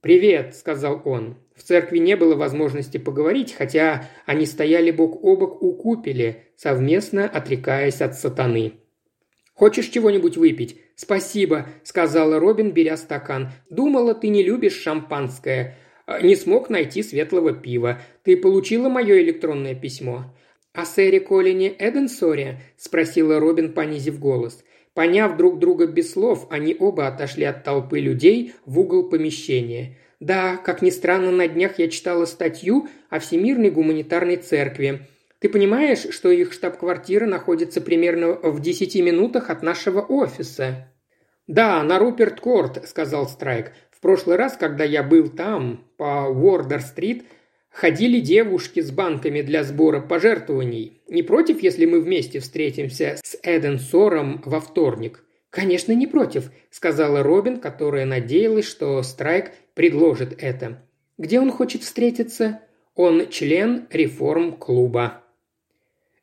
«Привет»,– 0.00 0.54
сказал 0.56 1.02
он. 1.04 1.36
В 1.54 1.64
церкви 1.64 1.98
не 1.98 2.16
было 2.16 2.36
возможности 2.36 2.98
поговорить, 2.98 3.52
хотя 3.52 4.08
они 4.26 4.46
стояли 4.46 4.90
бок 4.90 5.22
о 5.22 5.36
бок 5.36 5.62
у 5.62 5.72
купели, 5.72 6.44
совместно 6.56 7.28
отрекаясь 7.28 8.00
от 8.00 8.14
сатаны. 8.14 8.74
«Хочешь 9.58 9.88
чего-нибудь 9.88 10.36
выпить?» 10.36 10.76
«Спасибо»,– 10.94 11.66
сказала 11.82 12.38
Робин, 12.38 12.70
беря 12.70 12.96
стакан. 12.96 13.50
«Думала, 13.70 14.14
ты 14.14 14.28
не 14.28 14.44
любишь 14.44 14.80
шампанское. 14.80 15.76
А, 16.06 16.20
не 16.22 16.36
смог 16.36 16.70
найти 16.70 17.02
светлого 17.02 17.52
пива. 17.52 18.00
Ты 18.22 18.36
получила 18.36 18.88
мое 18.88 19.20
электронное 19.20 19.74
письмо?» 19.74 20.32
«О 20.74 20.84
сэре 20.84 21.18
Колине 21.18 21.74
Эденсоре?»– 21.76 22.60
спросила 22.76 23.40
Робин, 23.40 23.72
понизив 23.72 24.20
голос. 24.20 24.62
Поняв 24.94 25.36
друг 25.36 25.58
друга 25.58 25.88
без 25.88 26.12
слов, 26.12 26.46
они 26.50 26.76
оба 26.78 27.08
отошли 27.08 27.42
от 27.42 27.64
толпы 27.64 27.98
людей 27.98 28.52
в 28.64 28.78
угол 28.78 29.08
помещения. 29.08 29.98
«Да, 30.20 30.56
как 30.56 30.82
ни 30.82 30.90
странно, 30.90 31.32
на 31.32 31.48
днях 31.48 31.80
я 31.80 31.88
читала 31.88 32.26
статью 32.26 32.86
о 33.10 33.18
Всемирной 33.18 33.72
гуманитарной 33.72 34.36
церкви. 34.36 35.08
Ты 35.40 35.48
понимаешь, 35.48 36.06
что 36.10 36.30
их 36.30 36.52
штаб-квартира 36.52 37.26
находится 37.26 37.80
примерно 37.80 38.32
в 38.32 38.60
десяти 38.60 39.02
минутах 39.02 39.50
от 39.50 39.62
нашего 39.62 40.00
офиса?» 40.00 40.92
«Да, 41.46 41.82
на 41.82 41.98
Руперт-Корт»,– 41.98 42.82
сказал 42.88 43.28
Страйк. 43.28 43.72
«В 43.90 44.00
прошлый 44.00 44.36
раз, 44.36 44.56
когда 44.56 44.84
я 44.84 45.02
был 45.02 45.28
там, 45.28 45.84
по 45.96 46.28
Уордер-стрит, 46.28 47.24
ходили 47.70 48.20
девушки 48.20 48.80
с 48.80 48.90
банками 48.90 49.40
для 49.42 49.62
сбора 49.62 50.00
пожертвований. 50.00 51.02
Не 51.08 51.22
против, 51.22 51.62
если 51.62 51.86
мы 51.86 52.00
вместе 52.00 52.40
встретимся 52.40 53.16
с 53.22 53.38
Эден 53.42 53.78
Сором 53.78 54.42
во 54.44 54.60
вторник?» 54.60 55.24
«Конечно, 55.50 55.92
не 55.92 56.06
против»,– 56.06 56.50
сказала 56.70 57.22
Робин, 57.22 57.58
которая 57.60 58.04
надеялась, 58.04 58.66
что 58.66 59.02
Страйк 59.02 59.52
предложит 59.74 60.34
это. 60.42 60.82
«Где 61.16 61.40
он 61.40 61.50
хочет 61.50 61.82
встретиться?» 61.82 62.60
«Он 62.94 63.28
член 63.28 63.86
реформ-клуба». 63.90 65.22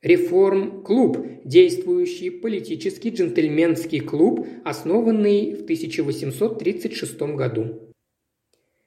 Реформ-клуб– 0.05 1.25
действующий 1.45 2.29
политический 2.29 3.09
джентльменский 3.09 4.01
клуб, 4.01 4.45
основанный 4.63 5.55
в 5.55 5.63
1836 5.63 7.19
году. 7.35 7.91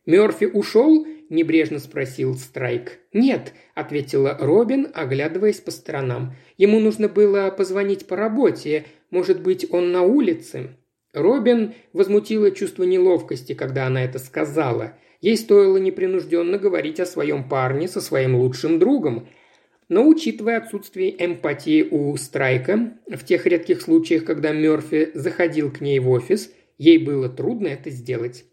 «Мёрфи 0.06 0.44
ушел?»– 0.44 1.04
небрежно 1.28 1.80
спросил 1.80 2.36
Страйк. 2.36 3.00
«Нет»,– 3.12 3.52
ответила 3.74 4.38
Робин, 4.40 4.92
оглядываясь 4.94 5.58
по 5.58 5.72
сторонам. 5.72 6.36
«Ему 6.56 6.78
нужно 6.78 7.08
было 7.08 7.50
позвонить 7.50 8.06
по 8.06 8.14
работе. 8.14 8.84
Может 9.10 9.42
быть, 9.42 9.66
он 9.72 9.90
на 9.90 10.02
улице?» 10.02 10.76
Робин 11.12 11.74
возмутила 11.92 12.52
чувство 12.52 12.84
неловкости, 12.84 13.54
когда 13.54 13.88
она 13.88 14.04
это 14.04 14.20
сказала. 14.20 14.96
Ей 15.20 15.36
стоило 15.36 15.78
непринужденно 15.78 16.58
говорить 16.58 17.00
о 17.00 17.06
своем 17.06 17.48
парне 17.48 17.88
со 17.88 18.00
своим 18.00 18.36
лучшим 18.36 18.78
другом– 18.78 19.26
но 19.88 20.06
учитывая 20.06 20.58
отсутствие 20.58 21.14
эмпатии 21.24 21.82
у 21.90 22.16
Страйка, 22.16 22.92
в 23.06 23.24
тех 23.24 23.46
редких 23.46 23.80
случаях, 23.80 24.24
когда 24.24 24.52
Мерфи 24.52 25.10
заходил 25.14 25.70
к 25.70 25.80
ней 25.80 25.98
в 25.98 26.10
офис, 26.10 26.52
ей 26.76 26.98
было 26.98 27.28
трудно 27.28 27.68
это 27.68 27.90
сделать. 27.90 28.44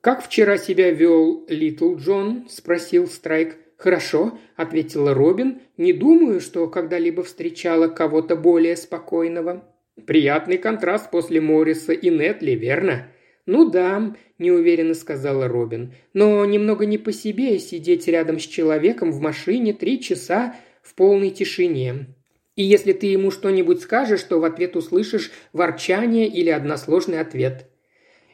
«Как 0.00 0.24
вчера 0.24 0.56
себя 0.56 0.90
вел 0.90 1.44
Литл 1.48 1.96
Джон?»– 1.96 2.46
спросил 2.48 3.06
Страйк. 3.06 3.56
«Хорошо»,– 3.76 4.38
ответила 4.56 5.12
Робин. 5.12 5.60
«Не 5.76 5.92
думаю, 5.92 6.40
что 6.40 6.68
когда-либо 6.68 7.22
встречала 7.22 7.88
кого-то 7.88 8.34
более 8.36 8.76
спокойного». 8.76 9.64
«Приятный 10.06 10.56
контраст 10.56 11.10
после 11.10 11.42
Морриса 11.42 11.92
и 11.92 12.08
Нетли, 12.08 12.52
верно?» 12.52 13.08
«Ну 13.46 13.68
да»,– 13.68 14.14
неуверенно 14.38 14.94
сказала 14.94 15.48
Робин. 15.48 15.94
«Но 16.12 16.44
немного 16.44 16.86
не 16.86 16.98
по 16.98 17.12
себе 17.12 17.58
сидеть 17.58 18.06
рядом 18.06 18.38
с 18.38 18.42
человеком 18.42 19.12
в 19.12 19.20
машине 19.20 19.72
три 19.72 20.00
часа 20.00 20.56
в 20.82 20.94
полной 20.94 21.30
тишине. 21.30 22.06
И 22.56 22.62
если 22.62 22.92
ты 22.92 23.06
ему 23.06 23.30
что-нибудь 23.30 23.80
скажешь, 23.80 24.22
то 24.22 24.38
в 24.38 24.44
ответ 24.44 24.76
услышишь 24.76 25.30
ворчание 25.52 26.28
или 26.28 26.50
односложный 26.50 27.20
ответ». 27.20 27.66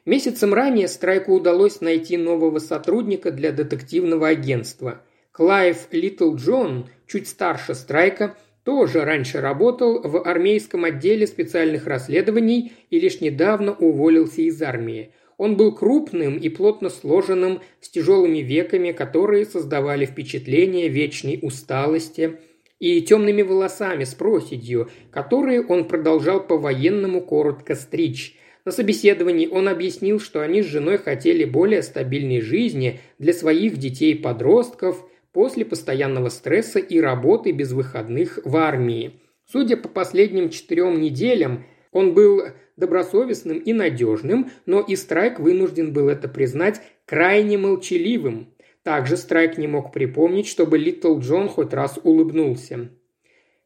Месяцем 0.07 0.55
ранее 0.55 0.87
Страйку 0.87 1.35
удалось 1.35 1.81
найти 1.81 2.17
нового 2.17 2.61
сотрудника 2.61 3.33
для 3.33 3.51
детективного 3.51 4.29
агентства. 4.29 5.03
Клайв 5.33 5.89
Литл 5.91 6.37
Джон, 6.37 6.89
чуть 7.09 7.27
старше 7.27 7.75
Страйка, 7.75 8.37
тоже 8.67 9.05
раньше 9.05 9.41
работал 9.41 10.01
в 10.03 10.25
армейском 10.29 10.85
отделе 10.85 11.29
специальных 11.29 11.87
расследований 11.87 12.73
и 12.91 12.99
лишь 12.99 13.21
недавно 13.21 13.73
уволился 13.73 14.43
из 14.43 14.61
армии. 14.61 15.13
Он 15.37 15.57
был 15.57 15.73
крупным 15.73 16.37
и 16.37 16.49
плотно 16.49 16.91
сложенным, 16.91 17.61
с 17.81 17.89
тяжелыми 17.89 18.39
веками, 18.39 18.91
которые 18.91 19.47
создавали 19.47 20.05
впечатление 20.05 20.89
вечной 20.89 21.39
усталости, 21.43 22.39
и 22.81 23.01
темными 23.03 23.43
волосами 23.43 24.03
с 24.03 24.15
проседью, 24.15 24.91
которые 25.13 25.65
он 25.65 25.87
продолжал 25.87 26.43
по-военному 26.43 27.21
коротко 27.21 27.77
стричь. 27.77 28.37
На 28.65 28.73
собеседовании 28.73 29.47
он 29.47 29.69
объяснил, 29.69 30.19
что 30.19 30.41
они 30.41 30.63
с 30.63 30.67
женой 30.67 30.99
хотели 30.99 31.45
более 31.45 31.83
стабильной 31.83 32.41
жизни 32.41 32.99
для 33.21 33.33
своих 33.33 33.77
детей-подростков 33.77 35.09
после 35.37 35.67
постоянного 35.67 36.31
стресса 36.31 36.79
и 36.79 36.99
работы 36.99 37.53
без 37.53 37.73
выходных 37.73 38.39
в 38.43 38.57
армии. 38.57 39.21
Судя 39.45 39.77
по 39.77 39.87
последним 39.87 40.49
четырем 40.49 40.99
неделям, 40.99 41.67
он 41.93 42.15
был 42.15 42.41
добросовестным 42.79 43.59
и 43.59 43.75
надежным, 43.75 44.51
но 44.65 44.81
и 44.81 44.97
Страйк 44.97 45.39
вынужден 45.39 45.93
был 45.93 46.09
это 46.09 46.27
признать 46.27 46.81
крайне 47.05 47.59
молчаливым. 47.59 48.55
Также 48.83 49.19
Страйк 49.19 49.59
не 49.59 49.69
мог 49.69 49.93
припомнить, 49.93 50.49
чтобы 50.49 50.79
Литл 50.79 51.19
Джон 51.19 51.51
хоть 51.51 51.75
раз 51.75 52.01
улыбнулся. 52.03 52.89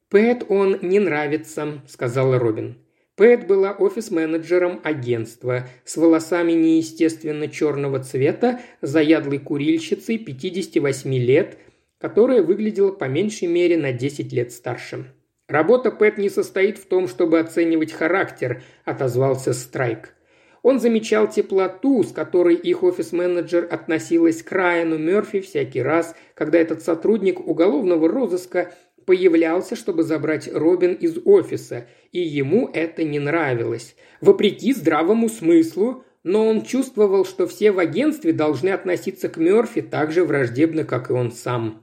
«Пэт 0.08 0.46
он 0.48 0.76
не 0.82 0.98
нравится»,– 0.98 1.82
сказала 1.86 2.40
Робин. 2.40 2.78
Пэт 3.20 3.46
была 3.46 3.72
офис-менеджером 3.72 4.80
агентства 4.82 5.68
с 5.84 5.98
волосами 5.98 6.52
неестественно 6.52 7.48
черного 7.48 7.98
цвета, 8.02 8.60
заядлой 8.80 9.38
курильщицей 9.38 10.16
58 10.16 11.14
лет, 11.16 11.58
которая 11.98 12.42
выглядела 12.42 12.92
по 12.92 13.04
меньшей 13.04 13.46
мере 13.46 13.76
на 13.76 13.92
10 13.92 14.32
лет 14.32 14.52
старше. 14.52 15.04
«Работа 15.48 15.90
Пэт 15.90 16.16
не 16.16 16.30
состоит 16.30 16.78
в 16.78 16.86
том, 16.86 17.08
чтобы 17.08 17.38
оценивать 17.38 17.92
характер»,– 17.92 18.62
отозвался 18.86 19.52
Страйк. 19.52 20.14
Он 20.62 20.80
замечал 20.80 21.28
теплоту, 21.28 22.02
с 22.02 22.12
которой 22.12 22.54
их 22.54 22.82
офис-менеджер 22.82 23.68
относилась 23.70 24.42
к 24.42 24.50
Райану 24.50 24.96
Мерфи 24.96 25.40
всякий 25.40 25.82
раз, 25.82 26.14
когда 26.34 26.58
этот 26.58 26.82
сотрудник 26.82 27.46
уголовного 27.46 28.08
розыска 28.08 28.72
появлялся, 29.10 29.74
чтобы 29.74 30.04
забрать 30.04 30.48
Робин 30.52 30.92
из 30.92 31.18
офиса, 31.24 31.88
и 32.12 32.20
ему 32.20 32.70
это 32.72 33.02
не 33.02 33.18
нравилось. 33.18 33.96
Вопреки 34.20 34.72
здравому 34.72 35.28
смыслу, 35.28 36.04
но 36.22 36.46
он 36.46 36.62
чувствовал, 36.62 37.24
что 37.24 37.48
все 37.48 37.72
в 37.72 37.80
агентстве 37.80 38.32
должны 38.32 38.68
относиться 38.68 39.28
к 39.28 39.36
Мерфи 39.36 39.82
так 39.82 40.12
же 40.12 40.24
враждебно, 40.24 40.84
как 40.84 41.10
и 41.10 41.12
он 41.12 41.32
сам. 41.32 41.82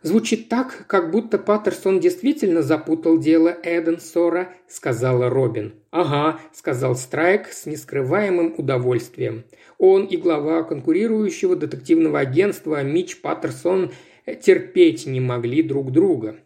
Звучит 0.00 0.48
так, 0.48 0.86
как 0.86 1.10
будто 1.10 1.36
Паттерсон 1.36 2.00
действительно 2.00 2.62
запутал 2.62 3.18
дело 3.18 3.54
Эденсора»,– 3.62 4.54
сказала 4.66 5.28
Робин. 5.28 5.74
«Ага»,– 5.90 6.40
сказал 6.54 6.96
Страйк 6.96 7.48
с 7.48 7.66
нескрываемым 7.66 8.54
удовольствием. 8.56 9.44
Он 9.76 10.06
и 10.06 10.16
глава 10.16 10.62
конкурирующего 10.62 11.54
детективного 11.54 12.20
агентства 12.20 12.82
Мич 12.82 13.20
Паттерсон 13.20 13.92
терпеть 14.40 15.06
не 15.06 15.20
могли 15.20 15.62
друг 15.62 15.92
друга. 15.92 16.36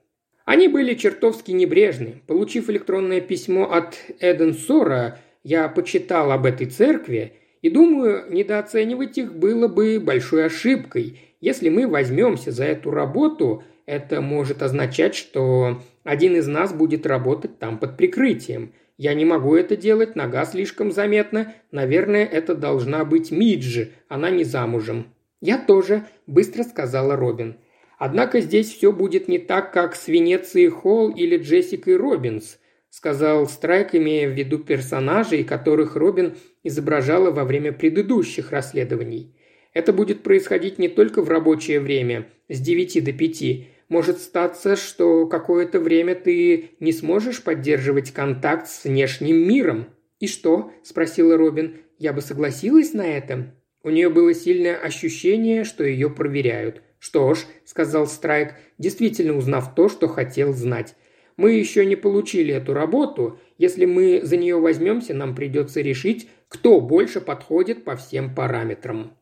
Они 0.46 0.68
были 0.68 0.94
чертовски 0.94 1.50
небрежны. 1.50 2.22
Получив 2.28 2.70
электронное 2.70 3.20
письмо 3.20 3.64
от 3.70 3.96
Эденсора, 4.20 5.18
я 5.42 5.68
почитал 5.68 6.30
об 6.30 6.46
этой 6.46 6.68
церкви 6.68 7.34
и 7.62 7.68
думаю, 7.68 8.24
недооценивать 8.30 9.18
их 9.18 9.34
было 9.34 9.66
бы 9.66 10.00
большой 10.00 10.46
ошибкой. 10.46 11.18
Если 11.40 11.68
мы 11.68 11.88
возьмемся 11.88 12.52
за 12.52 12.64
эту 12.64 12.92
работу, 12.92 13.64
это 13.86 14.20
может 14.20 14.62
означать, 14.62 15.16
что 15.16 15.82
один 16.04 16.36
из 16.36 16.46
нас 16.46 16.72
будет 16.72 17.06
работать 17.06 17.58
там 17.58 17.76
под 17.78 17.96
прикрытием. 17.96 18.72
Я 18.98 19.14
не 19.14 19.24
могу 19.24 19.56
это 19.56 19.76
делать, 19.76 20.14
нога 20.14 20.44
слишком 20.44 20.92
заметна. 20.92 21.54
Наверное, 21.72 22.24
это 22.24 22.54
должна 22.54 23.04
быть 23.04 23.32
Миджи, 23.32 23.90
она 24.08 24.30
не 24.30 24.44
замужем». 24.44 25.08
«Я 25.40 25.58
тоже»,– 25.58 26.06
быстро 26.26 26.62
сказала 26.62 27.14
Робин. 27.14 27.56
«Однако 27.98 28.40
здесь 28.40 28.72
все 28.72 28.92
будет 28.92 29.28
не 29.28 29.38
так, 29.38 29.72
как 29.72 29.96
с 29.96 30.08
Венецией 30.08 30.68
Холл 30.68 31.10
или 31.10 31.36
Джессикой 31.36 31.96
Робинс»,– 31.96 32.58
сказал 32.90 33.46
Страйк, 33.48 33.94
имея 33.94 34.28
в 34.28 34.32
виду 34.32 34.58
персонажей, 34.58 35.44
которых 35.44 35.96
Робин 35.96 36.36
изображала 36.62 37.30
во 37.30 37.44
время 37.44 37.72
предыдущих 37.72 38.52
расследований. 38.52 39.34
Это 39.76 39.92
будет 39.92 40.22
происходить 40.22 40.78
не 40.78 40.88
только 40.88 41.20
в 41.20 41.28
рабочее 41.28 41.80
время, 41.80 42.28
с 42.48 42.60
9 42.60 43.04
до 43.04 43.12
5. 43.12 43.66
Может 43.90 44.20
статься, 44.20 44.74
что 44.74 45.26
какое-то 45.26 45.80
время 45.80 46.14
ты 46.14 46.70
не 46.80 46.92
сможешь 46.92 47.42
поддерживать 47.42 48.10
контакт 48.10 48.68
с 48.68 48.84
внешним 48.84 49.36
миром. 49.46 49.88
«И 50.18 50.28
что?»– 50.28 50.72
спросила 50.82 51.36
Робин. 51.36 51.76
«Я 51.98 52.14
бы 52.14 52.22
согласилась 52.22 52.94
на 52.94 53.06
это?» 53.06 53.54
У 53.82 53.90
нее 53.90 54.08
было 54.08 54.32
сильное 54.32 54.76
ощущение, 54.76 55.64
что 55.64 55.84
ее 55.84 56.08
проверяют. 56.08 56.80
«Что 56.98 57.34
ж»,– 57.34 57.44
сказал 57.64 58.06
Страйк, 58.06 58.54
действительно 58.78 59.36
узнав 59.36 59.74
то, 59.74 59.88
что 59.88 60.08
хотел 60.08 60.52
знать. 60.52 60.94
«Мы 61.36 61.52
еще 61.52 61.84
не 61.84 61.96
получили 61.96 62.54
эту 62.54 62.72
работу. 62.72 63.38
Если 63.58 63.84
мы 63.84 64.20
за 64.22 64.36
нее 64.36 64.58
возьмемся, 64.58 65.14
нам 65.14 65.34
придется 65.34 65.80
решить, 65.80 66.28
кто 66.48 66.80
больше 66.80 67.20
подходит 67.20 67.84
по 67.84 67.96
всем 67.96 68.34
параметрам». 68.34 69.16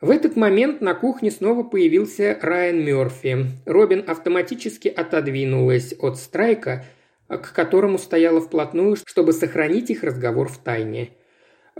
В 0.00 0.10
этот 0.10 0.34
момент 0.34 0.80
на 0.80 0.94
кухне 0.94 1.30
снова 1.30 1.62
появился 1.62 2.36
Райан 2.42 2.84
Мёрфи. 2.84 3.46
Робин 3.66 4.04
автоматически 4.04 4.88
отодвинулась 4.88 5.94
от 5.96 6.18
Страйка, 6.18 6.84
к 7.28 7.52
которому 7.52 7.98
стояла 7.98 8.40
вплотную, 8.40 8.96
чтобы 9.04 9.32
сохранить 9.32 9.90
их 9.90 10.02
разговор 10.02 10.48
в 10.48 10.58
тайне. 10.58 11.10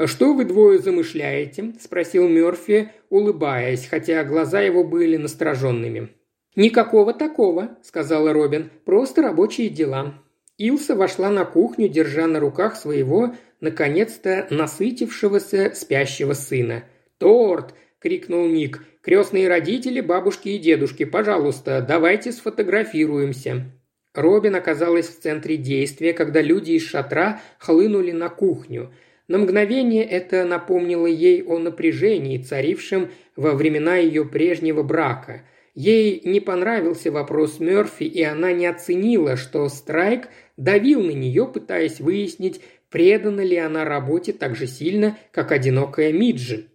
«Что 0.07 0.35
вы 0.35 0.45
двое 0.45 0.79
замышляете?»– 0.79 1.75
спросил 1.81 2.29
Мёрфи, 2.29 2.91
улыбаясь, 3.11 3.87
хотя 3.87 4.25
глаза 4.25 4.61
его 4.61 4.85
были 4.85 5.17
настороженными. 5.17 6.11
«Никакого 6.57 7.13
такого»,– 7.13 7.77
сказала 7.83 8.33
Робин,– 8.33 8.71
«просто 8.85 9.23
рабочие 9.23 9.69
дела». 9.69 10.15
Илса 10.59 10.95
вошла 10.95 11.31
на 11.31 11.45
кухню, 11.45 11.89
держа 11.89 12.27
на 12.27 12.41
руках 12.41 12.77
своего, 12.77 13.35
наконец-то, 13.61 14.47
насытившегося 14.51 15.73
спящего 15.75 16.33
сына. 16.35 16.85
«Торт!» 17.19 17.75
крикнул 18.03 18.47
Ник. 18.49 18.85
«Крестные 19.01 19.49
родители, 19.49 20.01
бабушки 20.01 20.51
и 20.51 20.59
дедушки, 20.59 21.05
пожалуйста, 21.05 21.85
давайте 21.87 22.33
сфотографируемся». 22.33 23.73
Робин 24.15 24.55
оказалась 24.57 25.09
в 25.09 25.21
центре 25.21 25.57
действия, 25.57 26.13
когда 26.13 26.43
люди 26.43 26.73
из 26.73 26.83
шатра 26.83 27.41
хлынули 27.59 28.13
на 28.13 28.29
кухню. 28.29 28.93
На 29.33 29.39
мгновение 29.39 30.05
это 30.05 30.45
напомнило 30.45 31.07
ей 31.07 31.43
о 31.43 31.59
напряжении, 31.59 32.37
царившем 32.37 33.11
во 33.35 33.53
времена 33.53 33.97
ее 33.97 34.27
прежнего 34.27 34.83
брака. 34.83 35.41
Ей 35.75 36.21
не 36.27 36.39
понравился 36.39 37.11
вопрос 37.11 37.59
Мёрфи, 37.59 38.05
и 38.05 38.23
она 38.23 38.53
не 38.53 38.67
оценила, 38.67 39.39
что 39.39 39.67
Страйк 39.71 40.29
давил 40.59 41.03
на 41.03 41.13
нее, 41.13 41.47
пытаясь 41.47 41.99
выяснить, 41.99 42.61
предана 42.91 43.41
ли 43.41 43.57
она 43.57 43.87
работе 43.87 44.35
так 44.35 44.55
же 44.55 44.67
сильно, 44.67 45.17
как 45.31 45.51
одинокая 45.51 46.13
Миджи. 46.13 46.67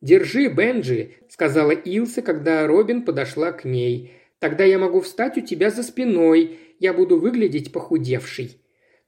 «Держи, 0.00 0.48
Бенджи»,– 0.48 1.10
сказала 1.28 1.72
Илса, 1.72 2.22
когда 2.22 2.68
Робин 2.68 3.02
подошла 3.02 3.50
к 3.50 3.64
ней. 3.64 4.12
«Тогда 4.38 4.62
я 4.62 4.78
могу 4.78 5.00
встать 5.00 5.38
у 5.38 5.40
тебя 5.40 5.70
за 5.70 5.82
спиной. 5.82 6.56
Я 6.78 6.94
буду 6.94 7.18
выглядеть 7.18 7.72
похудевшей». 7.72 8.60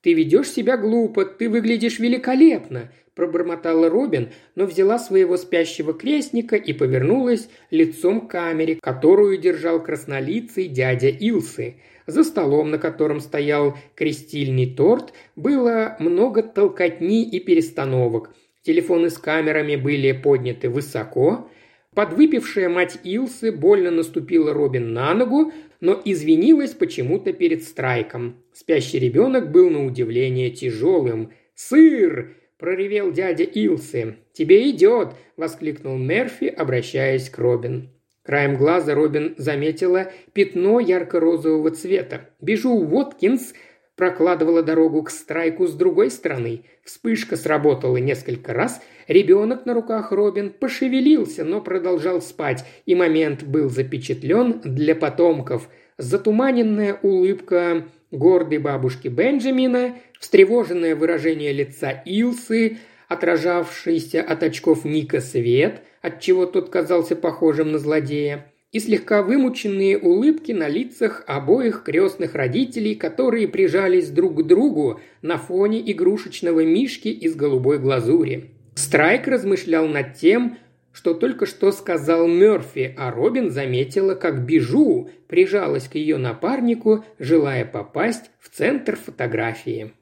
«Ты 0.09 0.15
ведешь 0.15 0.49
себя 0.49 0.79
глупо, 0.79 1.27
ты 1.27 1.51
выглядишь 1.51 1.99
великолепно»,– 1.99 2.91
пробормотала 3.15 3.91
Робин, 3.91 4.31
но 4.55 4.65
взяла 4.65 4.99
своего 4.99 5.37
спящего 5.37 5.93
крестника 5.93 6.57
и 6.57 6.73
повернулась 6.73 7.51
лицом 7.71 8.23
к 8.23 8.31
камере, 8.31 8.77
которую 8.77 9.37
держал 9.37 9.83
краснолицый 9.83 10.69
дядя 10.69 11.09
Илсы. 11.09 11.75
За 12.07 12.25
столом, 12.25 12.71
на 12.71 12.79
котором 12.79 13.21
стоял 13.21 13.77
крестильный 13.95 14.75
торт, 14.75 15.13
было 15.37 15.95
много 15.99 16.43
толкотни 16.43 17.29
и 17.29 17.39
перестановок– 17.39 18.35
Телефоны 18.69 19.09
с 19.09 19.17
камерами 19.17 19.77
были 19.77 20.13
подняты 20.13 20.69
высоко. 20.69 21.49
Подвыпившая 21.95 22.69
мать 22.69 22.99
Илсы 23.03 23.51
больно 23.51 23.91
наступила 23.91 24.53
Робин 24.53 24.93
на 24.93 25.15
ногу, 25.15 25.53
но 25.81 26.01
извинилась 26.05 26.75
почему-то 26.75 27.33
перед 27.33 27.65
страйком. 27.65 28.37
Спящий 28.53 28.99
ребенок 28.99 29.51
был 29.51 29.71
на 29.71 29.85
удивление 29.85 30.51
тяжелым. 30.51 31.33
«Сыр!»– 31.55 32.37
проревел 32.59 33.11
дядя 33.11 33.45
Илсы. 33.45 34.17
«Тебе 34.33 34.71
идет!»– 34.71 35.15
воскликнул 35.37 35.97
Мерфи, 35.97 36.47
обращаясь 36.47 37.31
к 37.31 37.39
Робин. 37.39 37.91
Краем 38.23 38.57
глаза 38.57 38.95
Робин 38.95 39.35
заметила 39.39 40.13
пятно 40.35 40.81
ярко-розового 40.81 41.71
цвета. 41.71 42.29
«Бежу, 42.41 42.75
Уоткинс!» 42.75 43.55
Прокладывала 43.99 44.63
дорогу 44.63 45.03
к 45.03 45.11
страйку 45.11 45.67
с 45.67 45.75
другой 45.75 46.11
стороны. 46.11 46.63
Вспышка 46.85 47.37
сработала 47.37 47.97
несколько 47.97 48.55
раз, 48.55 48.81
ребенок 49.09 49.67
на 49.67 49.75
руках 49.75 50.13
Робин 50.13 50.51
пошевелился, 50.51 51.45
но 51.45 51.61
продолжал 51.61 52.23
спать, 52.23 52.65
и 52.87 52.95
момент 52.95 53.43
был 53.43 53.69
запечатлен 53.69 54.61
для 54.65 54.95
потомков. 54.95 55.69
Затуманенная 55.99 56.99
улыбка 57.03 57.89
гордой 58.13 58.59
бабушки 58.59 59.09
Бенджамина, 59.09 59.97
встревоженное 60.21 60.95
выражение 60.95 61.53
лица 61.53 61.91
Илсы, 62.07 62.79
отражавшийся 63.09 64.23
от 64.23 64.45
очков 64.45 64.85
Ника 64.85 65.21
свет, 65.21 65.83
отчего 66.03 66.47
тот 66.47 66.71
казался 66.71 67.17
похожим 67.17 67.73
на 67.73 67.79
злодея, 67.79 68.47
и 68.71 68.81
слегка 68.81 69.23
вымученные 69.23 69.99
улыбки 69.99 70.53
на 70.53 70.69
лицах 70.69 71.25
обоих 71.27 71.83
крестных 71.85 72.35
родителей, 72.35 72.95
которые 72.95 73.49
прижались 73.49 74.11
друг 74.11 74.43
к 74.43 74.47
другу 74.47 75.01
на 75.23 75.39
фоне 75.39 75.81
игрушечного 75.91 76.65
мишки 76.65 77.09
из 77.09 77.35
голубой 77.35 77.79
глазури. 77.79 78.51
Страйк 78.75 79.27
размышлял 79.27 79.89
над 79.89 80.15
тем, 80.15 80.59
что 80.93 81.15
только 81.15 81.47
что 81.47 81.73
сказал 81.73 82.27
Мёрфи, 82.29 82.95
а 82.99 83.11
Робин 83.11 83.51
заметила, 83.51 84.15
как 84.15 84.45
Бижу 84.45 85.11
прижалась 85.29 85.89
к 85.89 85.95
ее 85.95 86.17
напарнику, 86.19 87.05
желая 87.19 87.65
попасть 87.65 88.31
в 88.39 88.49
центр 88.51 88.97
фотографии. 88.97 89.93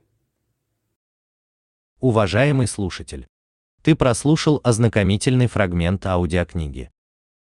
Уважаемый 2.00 2.66
слушатель, 2.66 3.26
ты 3.82 3.94
прослушал 3.94 4.60
ознакомительный 4.64 5.46
фрагмент 5.46 6.04
аудиокниги. 6.06 6.90